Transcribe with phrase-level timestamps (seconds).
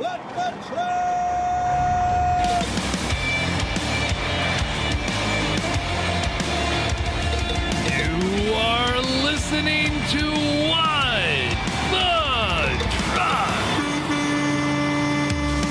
[0.00, 1.04] Let the truck!
[7.86, 10.22] You are listening to
[10.68, 11.54] What
[11.92, 12.10] the
[13.12, 13.54] Truck.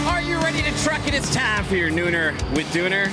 [0.07, 1.13] Are you ready to truck it?
[1.13, 3.11] It's time for your nooner with Dooner.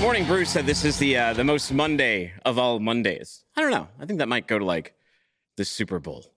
[0.00, 3.44] Morning Bruce said this is the uh, the most Monday of all Mondays.
[3.56, 3.88] I don't know.
[3.98, 4.94] I think that might go to like
[5.56, 6.32] the Super Bowl.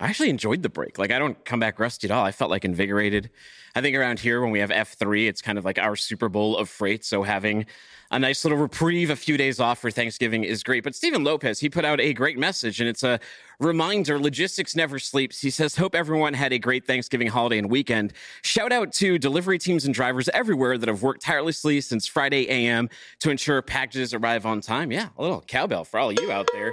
[0.00, 0.98] I actually enjoyed the break.
[0.98, 2.24] Like I don't come back rusty at all.
[2.24, 3.30] I felt like invigorated.
[3.74, 6.56] I think around here when we have F3, it's kind of like our Super Bowl
[6.56, 7.04] of freight.
[7.04, 7.66] So having
[8.10, 10.84] a nice little reprieve, a few days off for Thanksgiving is great.
[10.84, 13.18] But Stephen Lopez, he put out a great message and it's a
[13.60, 15.40] reminder logistics never sleeps.
[15.40, 18.12] He says, Hope everyone had a great Thanksgiving holiday and weekend.
[18.42, 22.88] Shout out to delivery teams and drivers everywhere that have worked tirelessly since Friday AM
[23.18, 24.92] to ensure packages arrive on time.
[24.92, 26.72] Yeah, a little cowbell for all of you out there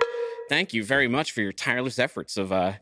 [0.49, 2.73] thank you very much for your tireless efforts of uh,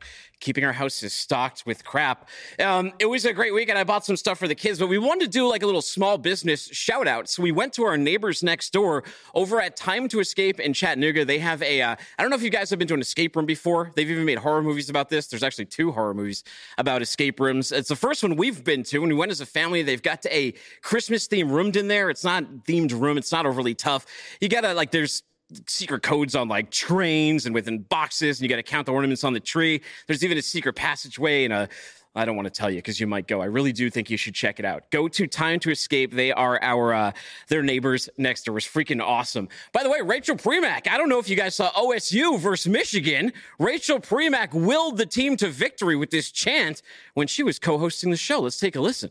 [0.44, 2.27] keeping our houses stocked with crap.
[2.59, 3.80] Um, it was a great weekend.
[3.80, 5.81] I bought some stuff for the kids, but we wanted to do like a little
[5.81, 7.30] small business shout out.
[7.30, 11.23] So we went to our neighbors next door over at Time to Escape in Chattanooga.
[11.23, 13.38] They have a, uh, I don't know if you guys have been to an escape
[13.38, 13.91] room before.
[13.95, 15.28] They've even made horror movies about this.
[15.28, 16.44] There's actually two horror movies
[16.78, 17.72] about escape rooms.
[17.72, 18.97] It's the first one we've been to.
[18.97, 22.09] and we went as a family, they've got a Christmas theme roomed in there.
[22.09, 23.17] It's not themed room.
[23.17, 24.06] It's not overly tough.
[24.41, 25.23] You gotta like, there's
[25.67, 29.23] secret codes on like trains and within boxes, and you got to count the ornaments
[29.23, 29.81] on the tree.
[30.08, 31.69] There's even a secret passageway and a
[32.16, 33.41] I don't want to tell you because you might go.
[33.41, 34.83] I really do think you should check it out.
[34.91, 36.13] Go to Time to Escape.
[36.13, 37.11] They are our uh,
[37.47, 38.53] their neighbors next door.
[38.53, 39.50] It was freaking awesome.
[39.72, 40.88] By the way, Rachel Premack.
[40.88, 43.33] I don't know if you guys saw OSU versus Michigan.
[43.57, 46.83] Rachel Premack willed the team to victory with this chant
[47.16, 48.41] when she was co-hosting the show.
[48.41, 49.09] Let's take a listen.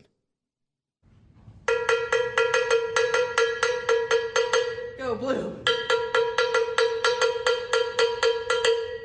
[4.96, 5.56] Go blue.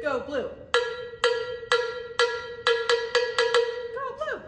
[0.03, 0.49] Go blue.
[3.93, 4.41] Go blue.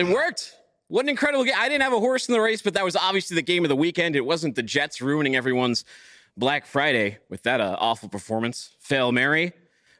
[0.00, 0.54] It worked.
[0.88, 1.54] What an incredible game.
[1.56, 3.68] I didn't have a horse in the race, but that was obviously the game of
[3.68, 4.16] the weekend.
[4.16, 5.84] It wasn't the Jets ruining everyone's
[6.38, 8.74] Black Friday with that uh, awful performance.
[8.80, 9.52] Fail Mary.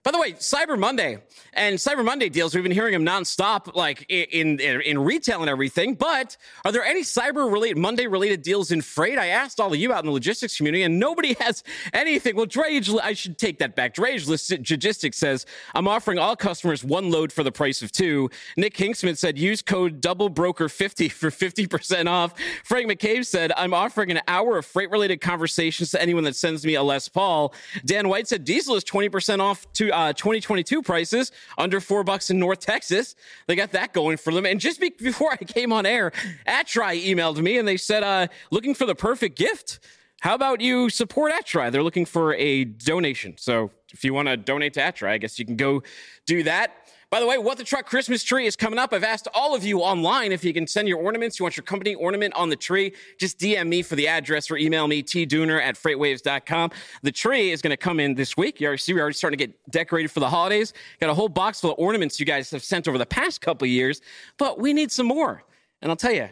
[0.02, 1.18] By the way, Cyber Monday
[1.52, 5.50] and Cyber Monday deals, we've been hearing them nonstop, like in, in, in retail and
[5.50, 5.94] everything.
[5.94, 9.18] But are there any Cyber related Monday related deals in freight?
[9.18, 11.62] I asked all of you out in the logistics community, and nobody has
[11.92, 12.34] anything.
[12.34, 13.94] Well, Drage, I should take that back.
[13.94, 15.44] Drage Logistics says,
[15.74, 18.30] I'm offering all customers one load for the price of two.
[18.56, 22.32] Nick Kingsmith said, use code double broker 50 for 50% off.
[22.64, 26.64] Frank McCabe said, I'm offering an hour of freight related conversations to anyone that sends
[26.64, 27.52] me a Les Paul.
[27.84, 32.38] Dan White said, diesel is 20% off to uh, 2022 prices under four bucks in
[32.38, 33.14] North Texas.
[33.46, 34.46] They got that going for them.
[34.46, 36.12] And just be- before I came on air,
[36.46, 39.80] ATRI emailed me and they said, uh, looking for the perfect gift.
[40.20, 41.70] How about you support ATRI?
[41.70, 43.36] They're looking for a donation.
[43.38, 45.82] So if you want to donate to ATRI, I guess you can go
[46.26, 46.79] do that.
[47.10, 48.92] By the way, What the Truck Christmas tree is coming up.
[48.92, 51.40] I've asked all of you online if you can send your ornaments.
[51.40, 52.94] You want your company ornament on the tree?
[53.18, 56.70] Just DM me for the address or email me, tdooner at freightwaves.com.
[57.02, 58.60] The tree is going to come in this week.
[58.60, 60.72] You already see we're already starting to get decorated for the holidays.
[61.00, 63.66] Got a whole box full of ornaments you guys have sent over the past couple
[63.66, 64.00] years,
[64.38, 65.42] but we need some more.
[65.82, 66.28] And I'll tell you,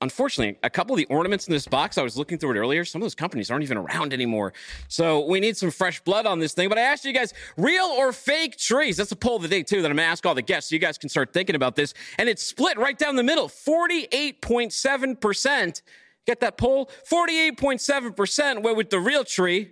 [0.00, 2.84] unfortunately, a couple of the ornaments in this box, I was looking through it earlier.
[2.84, 4.52] Some of those companies aren't even around anymore.
[4.88, 6.68] So we need some fresh blood on this thing.
[6.68, 8.96] But I asked you guys, real or fake trees?
[8.96, 10.70] That's a poll of the day, too, that I'm going to ask all the guests
[10.70, 11.94] so you guys can start thinking about this.
[12.18, 15.82] And it's split right down the middle 48.7%.
[16.26, 16.90] Get that poll?
[17.08, 19.70] 48.7% went with the real tree.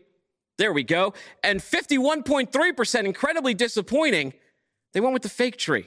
[0.57, 1.13] There we go.
[1.43, 4.35] And 51.3%, incredibly disappointing,
[4.93, 5.87] they went with the fake tree.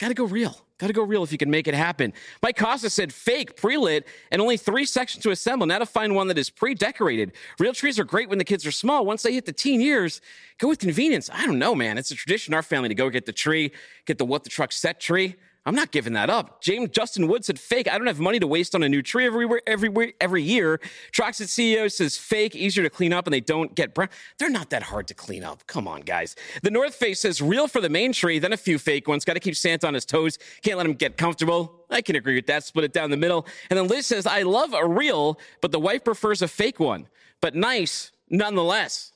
[0.00, 0.56] Got to go real.
[0.78, 2.12] Got to go real if you can make it happen.
[2.42, 5.66] Mike Costa said fake, pre lit, and only three sections to assemble.
[5.66, 7.32] Now to find one that is pre decorated.
[7.60, 9.06] Real trees are great when the kids are small.
[9.06, 10.20] Once they hit the teen years,
[10.58, 11.30] go with convenience.
[11.32, 11.96] I don't know, man.
[11.96, 13.72] It's a tradition in our family to go get the tree,
[14.04, 15.36] get the what the truck set tree.
[15.66, 16.60] I'm not giving that up.
[16.60, 17.90] James Justin Wood said fake.
[17.90, 20.78] I don't have money to waste on a new tree everywhere, everywhere, every year.
[21.10, 24.10] Trauxit CEO says fake, easier to clean up, and they don't get brown.
[24.38, 25.66] They're not that hard to clean up.
[25.66, 26.36] Come on, guys.
[26.62, 29.24] The North Face says real for the main tree, then a few fake ones.
[29.24, 30.38] Got to keep Santa on his toes.
[30.62, 31.86] Can't let him get comfortable.
[31.88, 32.64] I can agree with that.
[32.64, 33.46] Split it down the middle.
[33.70, 37.08] And then Liz says, I love a real, but the wife prefers a fake one.
[37.40, 39.12] But nice nonetheless.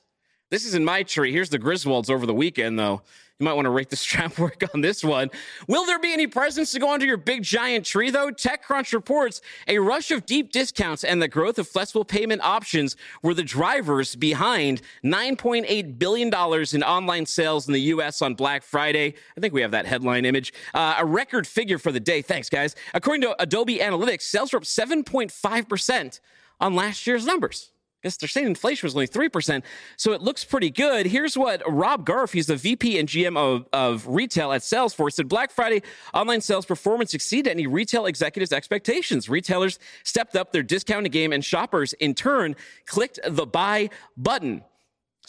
[0.49, 1.31] This isn't my tree.
[1.31, 3.03] Here's the Griswolds over the weekend, though.
[3.39, 5.31] You might want to rate the strap work on this one.
[5.69, 8.31] Will there be any presents to go under your big giant tree, though?
[8.31, 13.33] TechCrunch reports a rush of deep discounts and the growth of flexible payment options were
[13.33, 18.21] the drivers behind $9.8 billion in online sales in the U.S.
[18.21, 19.13] on Black Friday.
[19.37, 20.51] I think we have that headline image.
[20.73, 22.21] Uh, a record figure for the day.
[22.21, 22.75] Thanks, guys.
[22.93, 26.19] According to Adobe Analytics, sales were up 7.5%
[26.59, 27.71] on last year's numbers.
[28.03, 29.63] Guess they're saying inflation was only 3%.
[29.97, 31.05] So it looks pretty good.
[31.05, 35.27] Here's what Rob Garf, he's the VP and GM of, of retail at Salesforce, said
[35.27, 35.81] Black Friday
[36.13, 39.27] online sales performance exceeded any retail executives' expectations.
[39.27, 42.55] Retailers stepped up their discounting game, and shoppers, in turn,
[42.85, 44.63] clicked the buy button.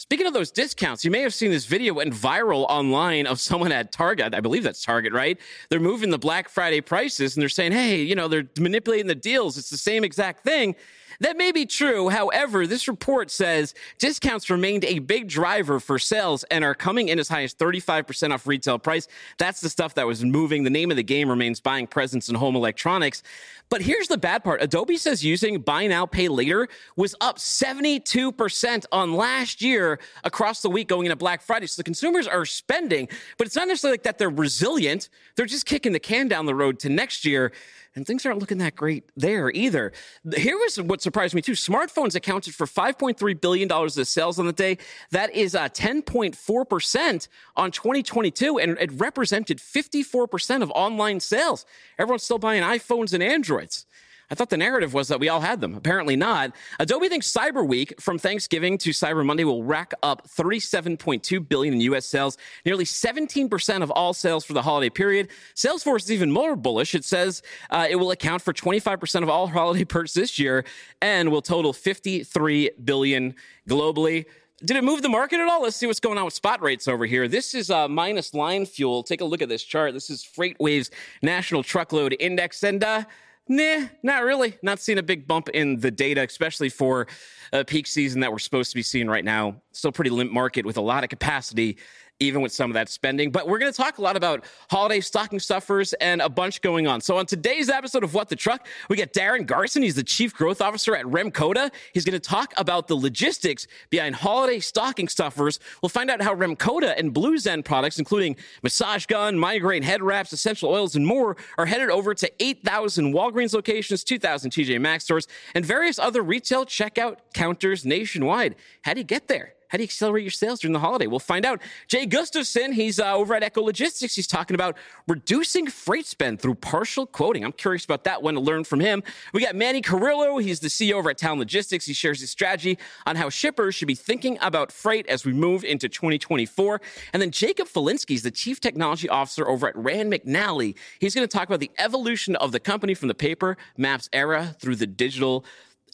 [0.01, 3.71] Speaking of those discounts, you may have seen this video went viral online of someone
[3.71, 4.33] at Target.
[4.33, 5.39] I believe that's Target, right?
[5.69, 9.13] They're moving the Black Friday prices and they're saying, hey, you know, they're manipulating the
[9.13, 9.59] deals.
[9.59, 10.75] It's the same exact thing.
[11.21, 12.09] That may be true.
[12.09, 17.19] However, this report says discounts remained a big driver for sales and are coming in
[17.19, 19.07] as high as 35% off retail price.
[19.37, 20.63] That's the stuff that was moving.
[20.63, 23.21] The name of the game remains buying presents and home electronics.
[23.69, 28.85] But here's the bad part Adobe says using buy now, pay later was up 72%
[28.91, 31.67] on last year across the week going into Black Friday.
[31.67, 33.07] So the consumers are spending,
[33.37, 35.07] but it's not necessarily like that they're resilient.
[35.35, 37.51] They're just kicking the can down the road to next year
[37.95, 39.91] and things aren't looking that great there either.
[40.35, 41.53] Here was what surprised me too.
[41.53, 44.77] Smartphones accounted for $5.3 billion of sales on the day.
[45.11, 51.65] That is uh, 10.4% on 2022, and it represented 54% of online sales.
[51.99, 53.85] Everyone's still buying iPhones and Androids.
[54.31, 55.75] I thought the narrative was that we all had them.
[55.75, 56.55] Apparently not.
[56.79, 61.81] Adobe thinks Cyber Week from Thanksgiving to Cyber Monday will rack up 37.2 billion in
[61.81, 65.27] US sales, nearly 17% of all sales for the holiday period.
[65.53, 66.95] Salesforce is even more bullish.
[66.95, 70.63] It says uh, it will account for 25% of all holiday purchases this year
[71.01, 73.35] and will total 53 billion
[73.67, 74.25] globally.
[74.63, 75.63] Did it move the market at all?
[75.63, 77.27] Let's see what's going on with spot rates over here.
[77.27, 79.03] This is uh, minus line fuel.
[79.03, 79.93] Take a look at this chart.
[79.93, 80.91] This is FreightWaves
[81.21, 83.03] National Truckload Index, and uh,
[83.47, 84.57] Nah, not really.
[84.61, 87.07] Not seeing a big bump in the data, especially for
[87.51, 89.61] a peak season that we're supposed to be seeing right now.
[89.71, 91.77] Still pretty limp market with a lot of capacity
[92.21, 93.31] even with some of that spending.
[93.31, 96.87] But we're going to talk a lot about holiday stocking stuffers and a bunch going
[96.87, 97.01] on.
[97.01, 99.81] So on today's episode of What the Truck, we get Darryn Garson.
[99.81, 101.71] He's the chief growth officer at Remcoda.
[101.93, 105.59] He's going to talk about the logistics behind holiday stocking stuffers.
[105.81, 110.69] We'll find out how Remcoda and BluZen products, including massage gun, migraine head wraps, essential
[110.69, 115.65] oils, and more, are headed over to 8,000 Walgreens locations, 2,000 TJ Maxx stores, and
[115.65, 118.55] various other retail checkout counters nationwide.
[118.83, 119.55] How do you get there?
[119.71, 121.07] How do you accelerate your sales during the holiday?
[121.07, 121.61] We'll find out.
[121.87, 124.13] Jay Gustafson, he's uh, over at Echo Logistics.
[124.13, 124.75] He's talking about
[125.07, 127.45] reducing freight spend through partial quoting.
[127.45, 129.01] I'm curious about that one to learn from him.
[129.33, 130.39] We got Manny Carrillo.
[130.39, 131.85] He's the CEO over at Talon Logistics.
[131.85, 135.63] He shares his strategy on how shippers should be thinking about freight as we move
[135.63, 136.81] into 2024.
[137.13, 140.75] And then Jacob Felinski is the Chief Technology Officer over at Rand McNally.
[140.99, 144.53] He's going to talk about the evolution of the company from the paper maps era
[144.59, 145.45] through the digital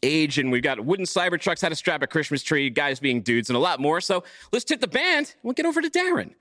[0.04, 3.22] age, and we've got wooden cyber trucks, how to strap a Christmas tree, guys being
[3.22, 4.02] dudes, and a lot more.
[4.02, 5.36] So let's tip the band.
[5.44, 6.34] We'll get over to Darryn.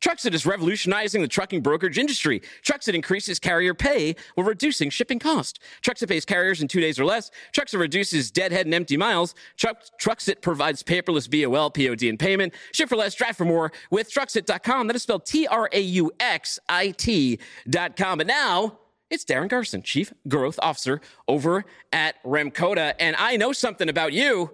[0.00, 2.42] Trauxit is revolutionizing the trucking brokerage industry.
[2.64, 5.60] Trauxit increases carrier pay while reducing shipping cost.
[5.80, 7.30] Trauxit pays carriers in two days or less.
[7.56, 9.36] Trauxit reduces deadhead and empty miles.
[9.56, 12.52] Trauxit provides paperless BOL, POD, and payment.
[12.72, 14.88] Ship for less, drive for more with Trauxit.com.
[14.88, 15.78] That is spelled T-R-A-U-X-I-T.com.
[18.18, 18.78] But now
[19.12, 22.94] it's Darryn Garson, Chief Growth Officer over at Remcoda.
[22.98, 24.50] And I know something about you.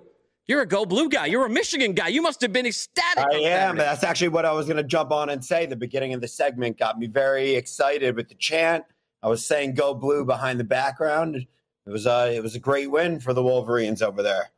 [0.49, 1.27] You're a Go Blue guy.
[1.27, 2.09] You're a Michigan guy.
[2.09, 3.25] You must have been ecstatic.
[3.25, 3.77] I am.
[3.77, 5.67] That's actually what I was going to jump on and say.
[5.67, 8.85] The beginning of the segment got me very excited with the chant.
[9.23, 11.37] I was saying "Go Blue" behind the background.
[11.37, 14.51] It was a it was a great win for the Wolverines over there.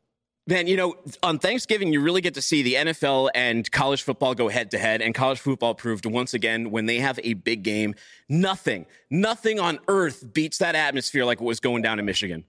[0.46, 4.34] Man, you know, on Thanksgiving, you really get to see the NFL and college football
[4.34, 5.02] go head to head.
[5.02, 7.94] And college football proved once again when they have a big game,
[8.28, 12.44] nothing, nothing on earth beats that atmosphere like what was going down in Michigan.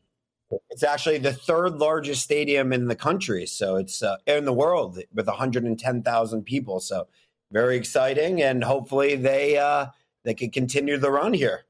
[0.69, 3.45] It's actually the third largest stadium in the country.
[3.45, 6.79] So it's uh, in the world with 110,000 people.
[6.79, 7.07] So
[7.51, 8.41] very exciting.
[8.41, 9.87] And hopefully they, uh,
[10.23, 11.65] they can continue the run here.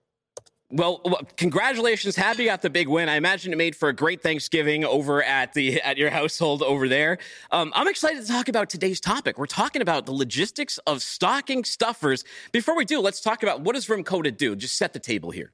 [0.72, 1.02] Well,
[1.36, 2.16] congratulations!
[2.16, 3.10] Happy got the big win.
[3.10, 6.88] I imagine it made for a great Thanksgiving over at the at your household over
[6.88, 7.18] there.
[7.52, 9.38] Um, I'm excited to talk about today's topic.
[9.38, 12.24] We're talking about the logistics of stocking stuffers.
[12.52, 14.56] Before we do, let's talk about what does Remcoda do.
[14.56, 15.52] Just set the table here.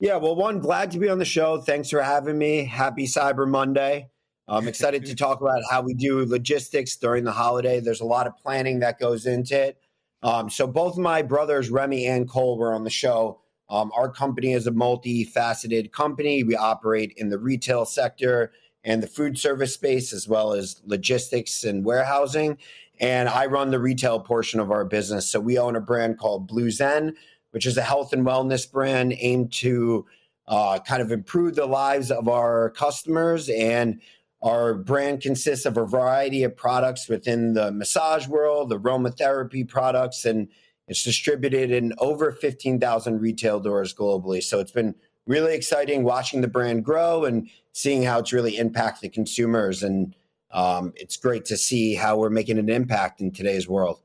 [0.00, 1.60] Yeah, well, one, glad to be on the show.
[1.60, 2.64] Thanks for having me.
[2.64, 4.10] Happy Cyber Monday.
[4.48, 7.80] I'm excited to talk about how we do logistics during the holiday.
[7.80, 9.78] There's a lot of planning that goes into it.
[10.22, 14.52] Um, so both my brothers, Remy and Cole, were on the show um, our company
[14.52, 16.44] is a multifaceted company.
[16.44, 18.52] We operate in the retail sector
[18.84, 22.58] and the food service space, as well as logistics and warehousing.
[23.00, 25.28] And I run the retail portion of our business.
[25.28, 27.14] So we own a brand called BluZen,
[27.50, 30.06] which is a health and wellness brand aimed to
[30.46, 33.48] uh, kind of improve the lives of our customers.
[33.48, 34.00] And
[34.42, 40.26] our brand consists of a variety of products within the massage world, the aromatherapy products,
[40.26, 40.48] and
[40.88, 44.42] it's distributed in over 15,000 retail doors globally.
[44.42, 44.94] So it's been
[45.26, 49.82] really exciting watching the brand grow and seeing how it's really impacted consumers.
[49.82, 50.14] And
[50.50, 54.00] um, it's great to see how we're making an impact in today's world.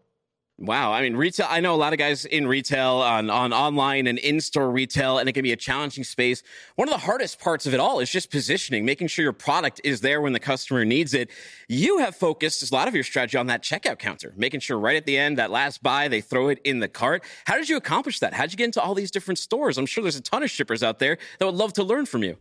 [0.62, 0.92] Wow.
[0.92, 4.20] I mean, retail, I know a lot of guys in retail, on, on online and
[4.20, 6.44] in store retail, and it can be a challenging space.
[6.76, 9.80] One of the hardest parts of it all is just positioning, making sure your product
[9.86, 11.30] is there when the customer needs it.
[11.70, 14.98] You have focused a lot of your strategy on that checkout counter, making sure right
[14.98, 17.24] at the end, that last buy, they throw it in the cart.
[17.46, 18.34] How did you accomplish that?
[18.34, 19.78] How did you get into all these different stores?
[19.78, 22.22] I'm sure there's a ton of shippers out there that would love to learn from
[22.22, 22.36] you.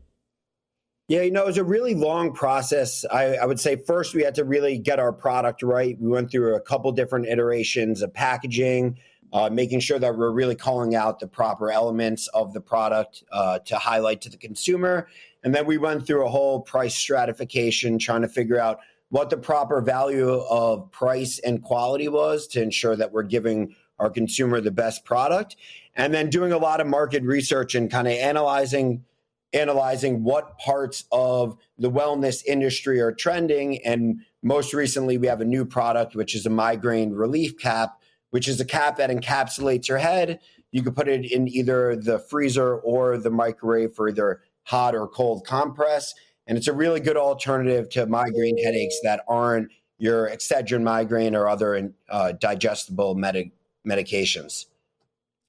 [1.09, 3.03] Yeah, you know, it was a really long process.
[3.11, 5.99] I, I, would say first we had to really get our product right.
[5.99, 8.99] We went through a couple different iterations of packaging,
[9.33, 13.59] uh, making sure that we're really calling out the proper elements of the product uh,
[13.61, 15.09] to highlight to the consumer.
[15.43, 19.39] And then we went through a whole price stratification, trying to figure out what the
[19.39, 24.71] proper value of price and quality was to ensure that we're giving our consumer the
[24.71, 25.57] best product.
[25.97, 29.05] And then doing a lot of market research and kind of analyzing
[29.53, 33.85] analyzing what parts of the wellness industry are trending.
[33.85, 37.99] And most recently, we have a new product, which is a migraine relief cap,
[38.31, 40.41] which is a cap that encapsulates your head.
[40.71, 45.09] You can put it in either the freezer or the microwave for either hot or
[45.09, 46.15] cold compress.
[46.47, 51.49] And it's a really good alternative to migraine headaches that aren't your Excedrin migraine or
[51.49, 53.51] other uh, digestible med-
[53.87, 54.67] medications.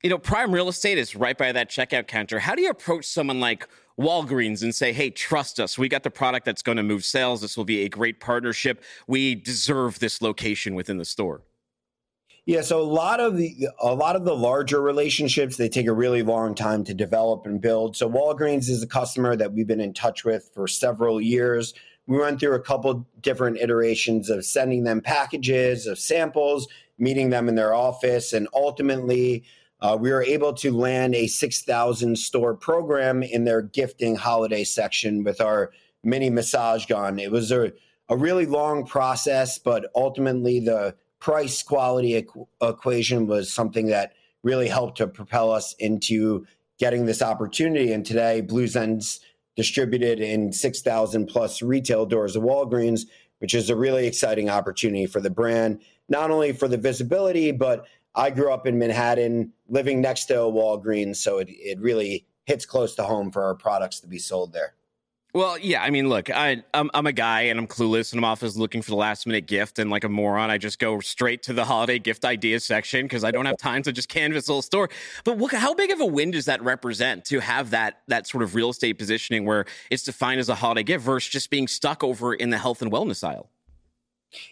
[0.03, 2.39] You know, prime real estate is right by that checkout counter.
[2.39, 3.67] How do you approach someone like
[3.99, 5.77] Walgreens and say, hey, trust us.
[5.77, 7.41] We got the product that's going to move sales.
[7.41, 8.81] This will be a great partnership.
[9.07, 11.41] We deserve this location within the store.
[12.45, 15.93] Yeah, so a lot of the a lot of the larger relationships they take a
[15.93, 17.95] really long time to develop and build.
[17.95, 21.75] So Walgreens is a customer that we've been in touch with for several years.
[22.07, 27.49] We went through a couple different iterations of sending them packages of samples, meeting them
[27.49, 29.43] in their office, and ultimately
[29.81, 35.23] uh, we were able to land a 6,000 store program in their gifting holiday section
[35.23, 35.71] with our
[36.03, 37.19] mini massage gun.
[37.19, 37.71] It was a,
[38.09, 44.67] a really long process, but ultimately the price quality equ- equation was something that really
[44.67, 46.45] helped to propel us into
[46.77, 47.91] getting this opportunity.
[47.91, 49.19] And today, BluZen's
[49.55, 53.01] distributed in 6,000 plus retail doors of Walgreens,
[53.39, 57.85] which is a really exciting opportunity for the brand, not only for the visibility, but
[58.15, 62.65] I grew up in Manhattan, living next to a Walgreens, so it, it really hits
[62.65, 64.73] close to home for our products to be sold there.
[65.31, 68.25] Well, yeah, I mean, look, I, I'm, I'm a guy and I'm clueless and I'm
[68.25, 69.77] often looking for the last minute gift.
[69.77, 73.23] And like a moron, I just go straight to the holiday gift ideas section because
[73.23, 74.89] I don't have time to just canvas the whole store.
[75.23, 78.41] But look, how big of a win does that represent to have that that sort
[78.41, 82.03] of real estate positioning where it's defined as a holiday gift versus just being stuck
[82.03, 83.51] over in the health and wellness aisle?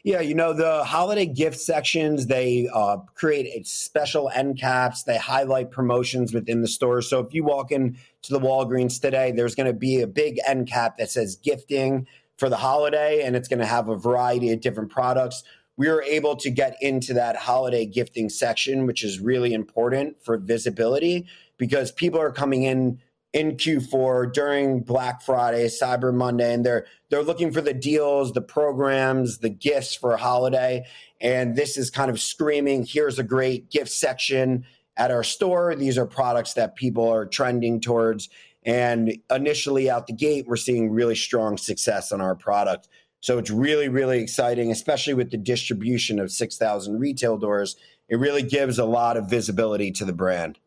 [0.04, 5.04] Yeah, you know, the holiday gift sections, they uh, create a special end caps.
[5.04, 7.02] They highlight promotions within the store.
[7.02, 10.40] So if you walk in to the Walgreens today, there's going to be a big
[10.48, 12.08] end cap that says gifting
[12.38, 15.44] for the holiday, and it's going to have a variety of different products.
[15.76, 20.38] We were able to get into that holiday gifting section, which is really important for
[20.38, 23.00] visibility because people are coming in
[23.34, 28.42] in Q4 during Black Friday, Cyber Monday, and they're they're looking for the deals, the
[28.42, 30.86] programs, the gifts for a holiday.
[31.22, 34.66] And this is kind of screaming, here's a great gift section
[34.98, 35.76] at our store.
[35.76, 38.30] These are products that people are trending towards.
[38.66, 42.90] And initially out the gate, we're seeing really strong success on our product.
[43.22, 47.78] So it's really, really exciting, especially with the distribution of 6,000 retail doors.
[48.10, 50.60] It really gives a lot of visibility to the brand.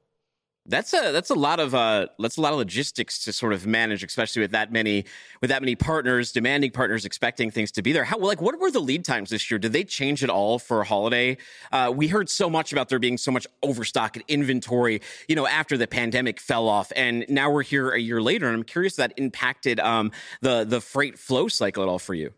[0.66, 3.66] That's a that's a lot of uh that's a lot of logistics to sort of
[3.66, 5.06] manage, especially with that many
[5.40, 8.04] with that many partners, demanding partners, expecting things to be there.
[8.04, 9.58] How like what were the lead times this year?
[9.58, 11.38] Did they change at all for a holiday?
[11.72, 15.46] Uh, we heard so much about there being so much overstock and inventory, you know,
[15.46, 18.96] after the pandemic fell off, and now we're here a year later, and I'm curious
[18.96, 20.12] that impacted um
[20.42, 22.32] the the freight flow cycle at all for you.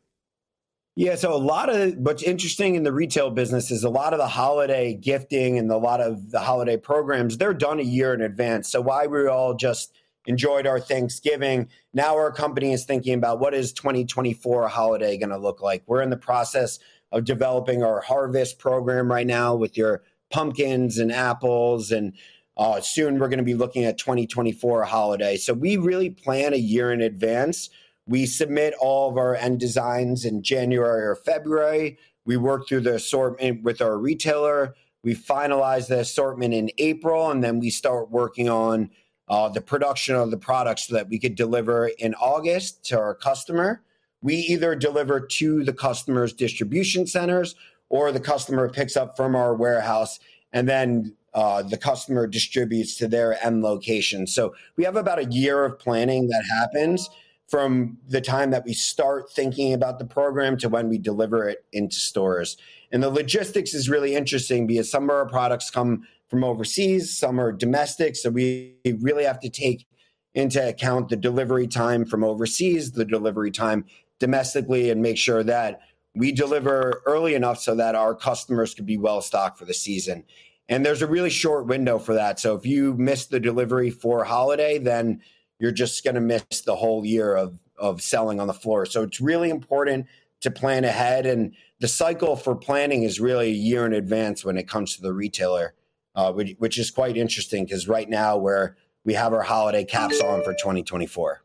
[0.95, 4.19] Yeah, so a lot of what's interesting in the retail business is a lot of
[4.19, 8.21] the holiday gifting and a lot of the holiday programs, they're done a year in
[8.21, 8.71] advance.
[8.71, 9.95] So why we all just
[10.27, 15.39] enjoyed our Thanksgiving, now our company is thinking about what is 2024 holiday going to
[15.39, 15.83] look like.
[15.87, 16.79] We're in the process
[17.11, 22.13] of developing our harvest program right now with your pumpkins and apples and
[22.59, 25.39] uh, soon we're going to be looking at 2024 holiday.
[25.39, 27.71] So we really plan a year in advance
[28.07, 31.99] we submit all of our end designs in January or February.
[32.25, 34.75] We work through the assortment with our retailer.
[35.05, 38.91] We finalize the assortment in April, and then we start working on
[39.29, 43.15] uh, the production of the products so that we could deliver in August to our
[43.15, 43.83] customer.
[44.21, 47.55] We either deliver to the customer's distribution centers
[47.89, 50.21] or the customer picks up from our warehouse.
[50.53, 54.27] And then uh, the customer distributes to their end location.
[54.27, 57.09] So we have about a year of planning that happens
[57.53, 61.67] from the time that we start thinking about the program to when we deliver it
[61.75, 62.57] into stores.
[62.91, 67.39] And the logistics is really interesting because some of our products come from overseas, some
[67.39, 68.17] are domestic.
[68.17, 69.87] So we really have to take
[70.33, 73.85] into account the delivery time from overseas, the delivery time
[74.19, 75.83] domestically, and make sure that
[76.15, 80.25] we deliver early enough so that our customers could be well stocked for the season.
[80.71, 82.41] And there's a really short window for that.
[82.41, 85.21] So if you miss the delivery for holiday, then
[85.63, 88.85] you're just going to miss the whole year of, of selling on the floor.
[88.85, 90.07] So it's really important
[90.41, 91.25] to plan ahead.
[91.25, 95.03] And the cycle for planning is really a year in advance when it comes to
[95.03, 95.75] the retailer,
[96.17, 100.21] uh, which, which is quite interesting because right now we're we have our holiday caps
[100.21, 101.43] on for 2024.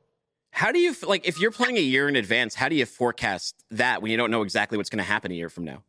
[0.49, 2.55] How do you like if you're planning a year in advance?
[2.55, 5.35] How do you forecast that when you don't know exactly what's going to happen a
[5.35, 5.83] year from now?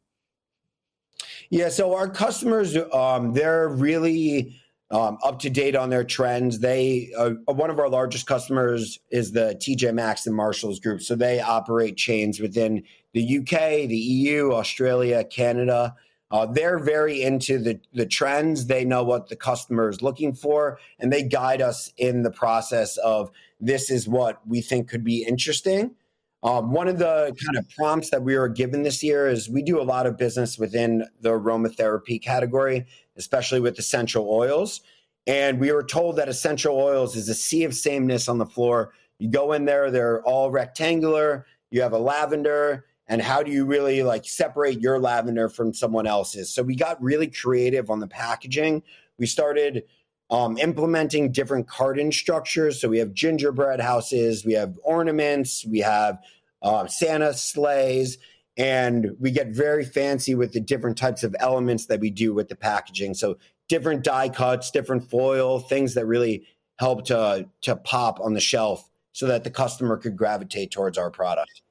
[1.48, 4.54] Yeah, so our customers, um, they're really
[4.90, 6.60] um, up to date on their trends.
[6.60, 11.14] They uh, one of our largest customers is the TJ Maxx and Marshalls group, so
[11.14, 15.94] they operate chains within the UK, the EU, Australia, Canada.
[16.30, 18.66] Uh, they're very into the, the trends.
[18.66, 22.98] They know what the customer is looking for, and they guide us in the process
[22.98, 23.30] of
[23.60, 25.94] this is what we think could be interesting.
[26.42, 29.62] Um, one of the kind of prompts that we were given this year is we
[29.62, 32.86] do a lot of business within the aromatherapy category,
[33.18, 34.80] especially with essential oils.
[35.26, 38.94] And we were told that essential oils is a sea of sameness on the floor.
[39.18, 41.46] You go in there, they're all rectangular.
[41.70, 46.06] You have a lavender, and how do you really like separate your lavender from someone
[46.06, 48.82] else's so we got really creative on the packaging
[49.18, 49.84] we started
[50.30, 56.18] um, implementing different carton structures so we have gingerbread houses we have ornaments we have
[56.62, 58.18] uh, santa sleighs
[58.58, 62.48] and we get very fancy with the different types of elements that we do with
[62.48, 63.36] the packaging so
[63.68, 66.44] different die cuts different foil things that really
[66.78, 71.10] help to to pop on the shelf so that the customer could gravitate towards our
[71.10, 71.62] product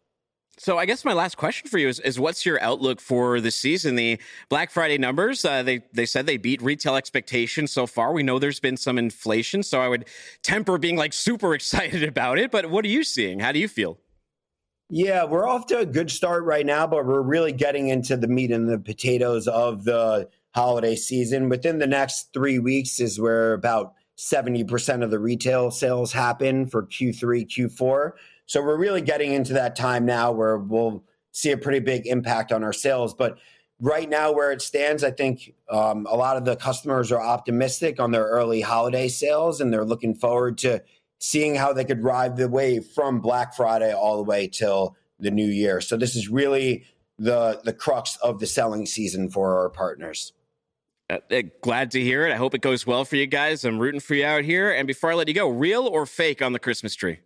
[0.60, 3.51] so I guess my last question for you is, is what's your outlook for the
[3.51, 3.96] season?
[3.96, 8.12] The Black Friday numbers, uh, they they said they beat retail expectations so far.
[8.12, 10.06] We know there's been some inflation, so I would
[10.41, 12.50] temper being like super excited about it.
[12.50, 13.39] But what are you seeing?
[13.39, 14.00] How do you feel?
[14.89, 18.30] Yeah, we're off to a good start right now, but we're really getting into the
[18.30, 21.50] meat and the potatoes of the holiday season.
[21.50, 26.84] Within the next three weeks is where about 70% of the retail sales happen for
[26.84, 28.12] Q3, Q4.
[28.45, 32.54] So we're really getting into that time now where we'll see a pretty big impact
[32.54, 33.13] on our sales.
[33.13, 33.38] But
[33.82, 38.00] right now, where it stands, I think um, a lot of the customers are optimistic
[38.00, 40.82] on their early holiday sales and they're looking forward to
[41.19, 45.32] seeing how they could ride the wave from Black Friday all the way till the
[45.32, 45.82] new year.
[45.82, 46.86] So this is really
[47.17, 50.34] the the crux of the selling season for our partners.
[51.10, 52.34] Uh, uh, glad to hear it.
[52.34, 53.63] I hope it goes well for you guys.
[53.63, 54.71] I'm rooting for you out here.
[54.71, 57.19] And before I let you go, real or fake on the Christmas tree?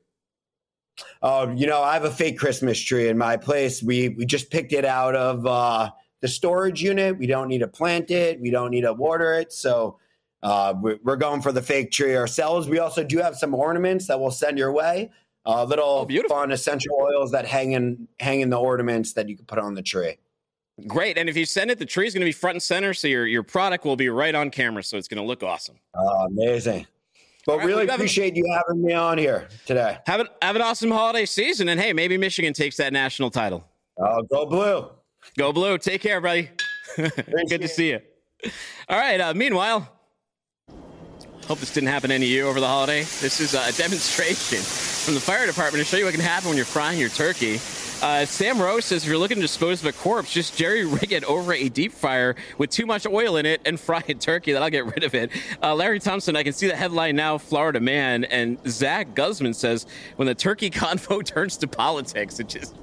[1.21, 3.81] Uh, you know, I have a fake Christmas tree in my place.
[3.81, 7.17] We we just picked it out of uh, the storage unit.
[7.17, 8.39] We don't need to plant it.
[8.39, 9.51] We don't need to water it.
[9.51, 9.97] So
[10.43, 12.67] uh, we're going for the fake tree ourselves.
[12.67, 15.11] We also do have some ornaments that we'll send your way.
[15.45, 19.35] Uh, little oh, fun essential oils that hang in hang in the ornaments that you
[19.35, 20.17] can put on the tree.
[20.87, 22.93] Great, and if you send it, the tree is going to be front and center,
[22.93, 25.77] so your your product will be right on camera, so it's going to look awesome.
[25.97, 26.85] Uh, amazing.
[27.45, 29.97] But right, really appreciate you having me on here today.
[30.05, 33.67] Have an have an awesome holiday season, and hey, maybe Michigan takes that national title.
[33.97, 34.89] Oh, go blue!
[35.37, 35.77] Go blue!
[35.79, 36.49] Take care, buddy.
[36.95, 37.99] Good to see you.
[38.89, 39.19] All right.
[39.19, 40.00] Uh, meanwhile,
[41.51, 43.01] hope this didn't happen any you over the holiday.
[43.01, 46.55] This is a demonstration from the fire department to show you what can happen when
[46.55, 47.55] you're frying your turkey.
[48.01, 51.11] Uh, Sam Rose says if you're looking to dispose of a corpse, just jerry rig
[51.11, 54.53] it over a deep fryer with too much oil in it and fry a turkey.
[54.53, 55.29] That'll get rid of it.
[55.61, 58.23] Uh, Larry Thompson, I can see the headline now, Florida man.
[58.23, 59.85] And Zach Guzman says
[60.15, 62.75] when the turkey convo turns to politics, it just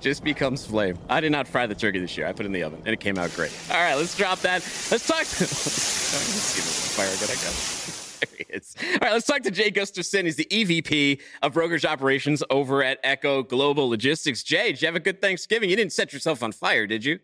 [0.00, 0.96] just becomes flame.
[1.10, 2.26] I did not fry the turkey this year.
[2.26, 3.52] I put it in the oven and it came out great.
[3.70, 4.62] All right, let's drop that.
[4.90, 5.18] Let's talk.
[5.18, 8.03] To, let's see this fire I go.
[8.48, 8.74] Is.
[8.82, 10.26] All right, let's talk to Jay Gustafson.
[10.26, 14.42] He's the EVP of brokerage operations over at Echo Global Logistics.
[14.42, 15.70] Jay, did you have a good Thanksgiving?
[15.70, 17.18] You didn't set yourself on fire, did you?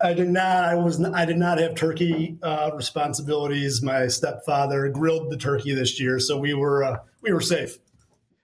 [0.00, 0.64] I did not.
[0.64, 1.02] I was.
[1.04, 3.82] I did not have turkey uh, responsibilities.
[3.82, 7.78] My stepfather grilled the turkey this year, so we were uh, we were safe.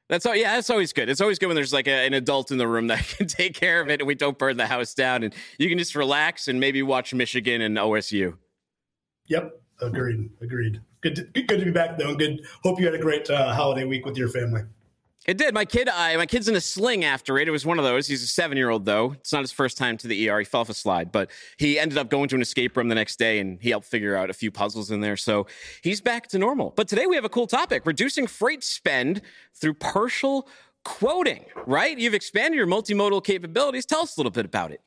[0.08, 0.36] That's all.
[0.36, 1.08] Yeah, that's always good.
[1.08, 3.54] It's always good when there's like a, an adult in the room that can take
[3.54, 6.46] care of it, and we don't burn the house down, and you can just relax
[6.46, 8.36] and maybe watch Michigan and OSU.
[9.28, 10.28] Yep, agreed.
[10.42, 13.28] Agreed good to, good to be back though and good hope you had a great
[13.30, 14.62] uh, holiday week with your family
[15.26, 15.54] It did.
[15.54, 17.48] My kid, uh, my kid's in a sling after it.
[17.48, 18.06] It was one of those.
[18.06, 19.12] He's a seven-year-old though.
[19.12, 20.38] It's not his first time to the ER.
[20.38, 22.94] He fell off a slide, but he ended up going to an escape room the
[22.94, 25.16] next day, and he helped figure out a few puzzles in there.
[25.16, 25.46] So
[25.82, 26.72] he's back to normal.
[26.76, 29.20] But today we have a cool topic: reducing freight spend
[29.54, 30.48] through partial
[30.84, 31.44] quoting.
[31.66, 31.98] Right?
[31.98, 33.84] You've expanded your multimodal capabilities.
[33.84, 34.80] Tell us a little bit about it.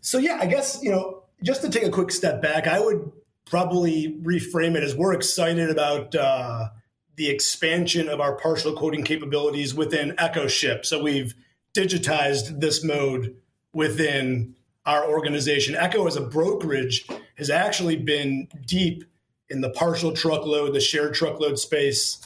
[0.00, 3.12] So yeah, I guess you know, just to take a quick step back, I would
[3.46, 6.14] probably reframe it as we're excited about.
[6.14, 6.68] Uh,
[7.16, 10.84] the expansion of our partial quoting capabilities within EchoShip.
[10.84, 11.34] So we've
[11.74, 13.36] digitized this mode
[13.72, 14.54] within
[14.86, 15.74] our organization.
[15.74, 19.04] Echo as a brokerage has actually been deep
[19.48, 22.20] in the partial truckload, the shared truckload space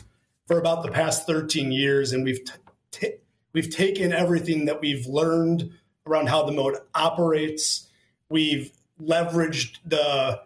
[0.47, 2.41] for about the past 13 years, and we've
[2.91, 3.15] t-
[3.53, 5.71] we've taken everything that we've learned
[6.07, 7.89] around how the mode operates.
[8.31, 10.41] We've leveraged the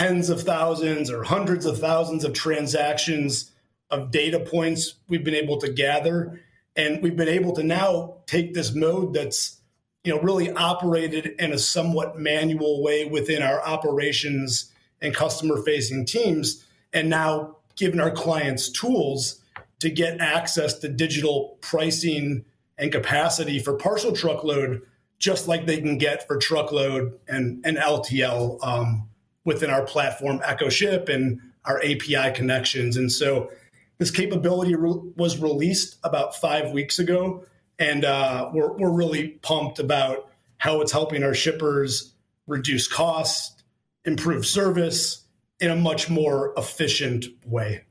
[0.00, 3.50] tens of thousands or hundreds of thousands of transactions
[3.90, 6.40] of data points we've been able to gather.
[6.74, 9.60] And we've been able to now take this mode that's
[10.04, 16.06] you know really operated in a somewhat manual way within our operations and customer facing
[16.06, 19.42] teams and now giving our clients tools
[19.80, 22.42] to get access to digital pricing
[22.78, 24.80] and capacity for partial truckload
[25.18, 29.09] just like they can get for truckload and, and LTL um,
[29.44, 32.96] within our platform EchoShip and our API connections.
[32.96, 33.50] And so
[33.98, 37.44] this capability re- was released about five weeks ago,
[37.78, 42.12] and uh, we're, we're really pumped about how it's helping our shippers
[42.46, 43.62] reduce cost,
[44.04, 45.24] improve service
[45.60, 47.84] in a much more efficient way.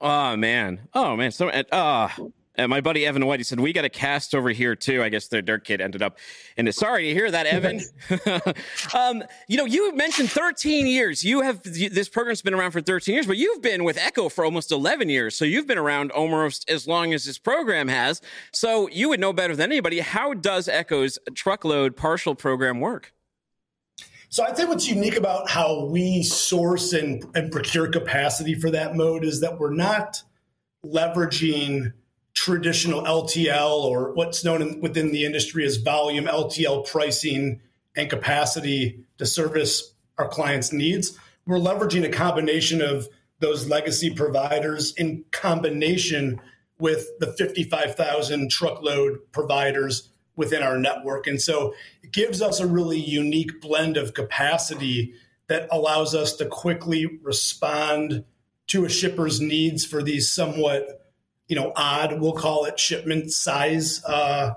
[0.00, 2.08] Oh man, oh man, so uh,
[2.56, 5.02] and my buddy Evan White, he said, We got a cast over here too.
[5.02, 6.18] I guess their dirt kid ended up
[6.56, 6.74] in it.
[6.74, 7.80] Sorry to hear that, Evan.
[8.94, 11.24] um, you know, you mentioned 13 years.
[11.24, 14.44] You have this program's been around for 13 years, but you've been with Echo for
[14.44, 15.34] almost 11 years.
[15.36, 18.20] So you've been around almost as long as this program has.
[18.52, 20.00] So you would know better than anybody.
[20.00, 23.12] How does Echo's truckload partial program work?
[24.28, 28.96] So I'd say what's unique about how we source and, and procure capacity for that
[28.96, 30.22] mode is that we're not
[30.84, 31.92] leveraging
[32.34, 37.60] traditional LTL or what's known in, within the industry as volume LTL pricing
[37.96, 41.16] and capacity to service our clients' needs.
[41.46, 43.08] We're leveraging a combination of
[43.40, 46.40] those legacy providers in combination
[46.78, 51.26] with the 55,000 truckload providers within our network.
[51.26, 55.14] And so it gives us a really unique blend of capacity
[55.46, 58.24] that allows us to quickly respond
[58.68, 61.03] to a shipper's needs for these somewhat
[61.48, 64.54] you know, odd, we'll call it shipment size uh,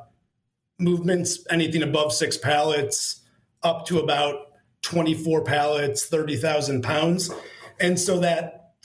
[0.79, 3.21] movements, anything above six pallets
[3.63, 4.35] up to about
[4.83, 7.29] 24 pallets, 30,000 pounds.
[7.79, 8.75] And so that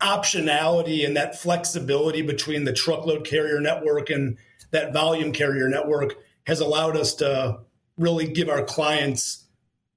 [0.00, 4.36] optionality and that flexibility between the truckload carrier network and
[4.70, 7.58] that volume carrier network has allowed us to
[7.96, 9.44] really give our clients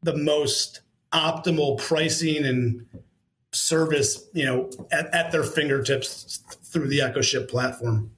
[0.04, 0.82] the most
[1.14, 2.86] optimal pricing and
[3.52, 8.12] service, you know, at, at their fingertips through the EchoShip platform.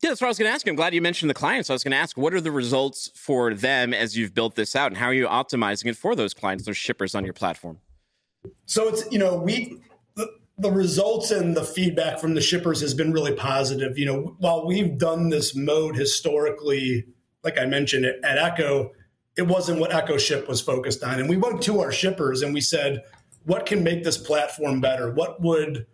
[0.00, 0.66] Yeah, that's what I was going to ask.
[0.68, 1.70] I'm glad you mentioned the clients.
[1.70, 4.76] I was going to ask, what are the results for them as you've built this
[4.76, 7.78] out, and how are you optimizing it for those clients, those shippers on your platform?
[8.66, 9.76] So it's you know we
[10.14, 13.98] the, the results and the feedback from the shippers has been really positive.
[13.98, 17.06] You know, while we've done this mode historically,
[17.42, 18.92] like I mentioned at, at Echo,
[19.36, 22.54] it wasn't what Echo Ship was focused on, and we went to our shippers and
[22.54, 23.02] we said,
[23.48, 25.10] what can make this platform better?
[25.10, 25.86] What would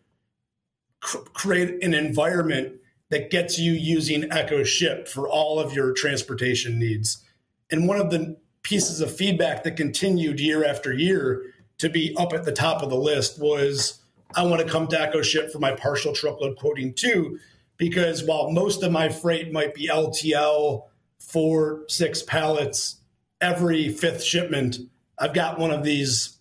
[1.00, 6.80] cr- create an environment that gets you using Echo Ship for all of your transportation
[6.80, 7.22] needs?
[7.70, 11.44] And one of the pieces of feedback that continued year after year
[11.78, 14.00] to be up at the top of the list was
[14.34, 17.38] I want to come to Echo Ship for my partial truckload quoting too,
[17.76, 20.88] because while most of my freight might be LTL,
[21.20, 22.96] four, six pallets
[23.40, 24.78] every fifth shipment,
[25.20, 26.34] I've got one of these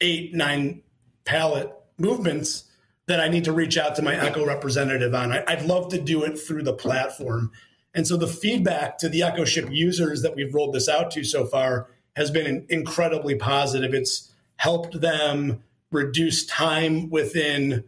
[0.00, 0.82] eight, nine
[1.24, 2.64] pallet movements
[3.06, 5.32] that I need to reach out to my Echo representative on.
[5.32, 7.50] I, would love to do it through the platform.
[7.94, 11.24] And so the feedback to the Echo Ship users that we've rolled this out to
[11.24, 13.94] so far has been incredibly positive.
[13.94, 17.84] It's helped them reduce time within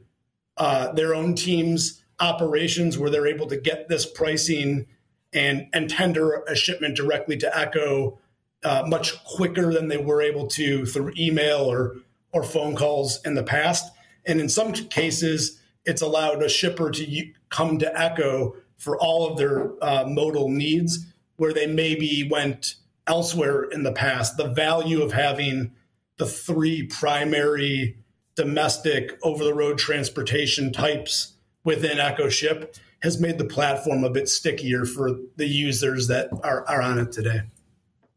[0.56, 4.86] uh, their own team's operations where they're able to get this pricing
[5.32, 8.18] and, and tender a shipment directly to Echo
[8.64, 11.96] uh, much quicker than they were able to through email or
[12.32, 13.92] or phone calls in the past.
[14.24, 19.36] And in some cases, it's allowed a shipper to come to Echo for all of
[19.36, 24.36] their uh, modal needs where they maybe went elsewhere in the past.
[24.36, 25.72] The value of having
[26.16, 27.96] the three primary
[28.34, 34.28] domestic over the road transportation types within Echo Ship has made the platform a bit
[34.28, 37.42] stickier for the users that are, are on it today.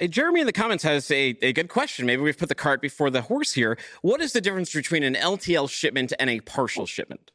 [0.01, 2.05] Jeremy in the comments has a, a good question.
[2.05, 3.77] Maybe we've put the cart before the horse here.
[4.01, 7.31] What is the difference between an LTL shipment and a partial shipment?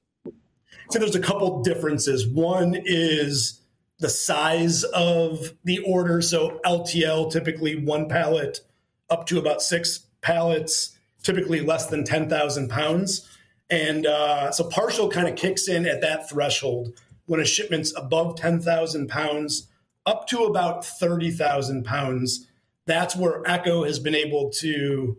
[0.91, 2.27] So there's a couple differences.
[2.27, 3.61] One is
[3.99, 6.21] the size of the order.
[6.21, 8.61] So LTL, typically one pallet
[9.09, 13.29] up to about six pallets, typically less than 10,000 pounds.
[13.71, 18.37] And uh, so partial kind of kicks in at that threshold when a shipment's above
[18.37, 19.69] 10,000 pounds
[20.07, 22.49] up to about 30,000 pounds.
[22.87, 25.17] That's where Echo has been able to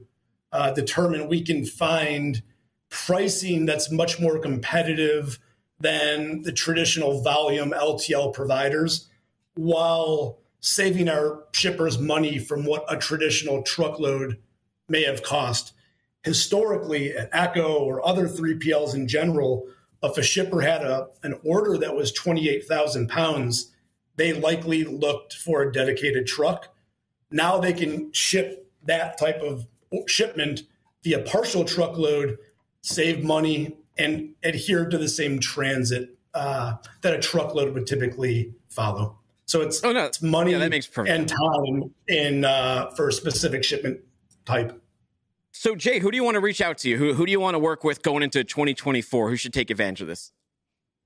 [0.51, 2.41] uh, determine we can find
[2.89, 5.39] pricing that's much more competitive
[5.79, 9.09] than the traditional volume LTL providers
[9.55, 14.37] while saving our shippers money from what a traditional truckload
[14.87, 15.73] may have cost.
[16.23, 19.67] Historically, at Echo or other 3PLs in general,
[20.03, 23.71] if a shipper had a, an order that was 28,000 pounds,
[24.17, 26.75] they likely looked for a dedicated truck.
[27.31, 29.65] Now they can ship that type of
[30.07, 30.63] shipment
[31.03, 32.37] via partial truckload,
[32.81, 39.17] save money, and adhere to the same transit uh, that a truckload would typically follow.
[39.45, 40.05] So it's, Oh, no.
[40.05, 43.99] it's money Yeah, that makes perfect and time in uh, for a specific shipment
[44.45, 44.81] type.
[45.51, 46.95] So, Jay, who do you want to reach out to?
[46.95, 49.29] Who, who do you want to work with going into 2024?
[49.29, 50.31] Who should take advantage of this?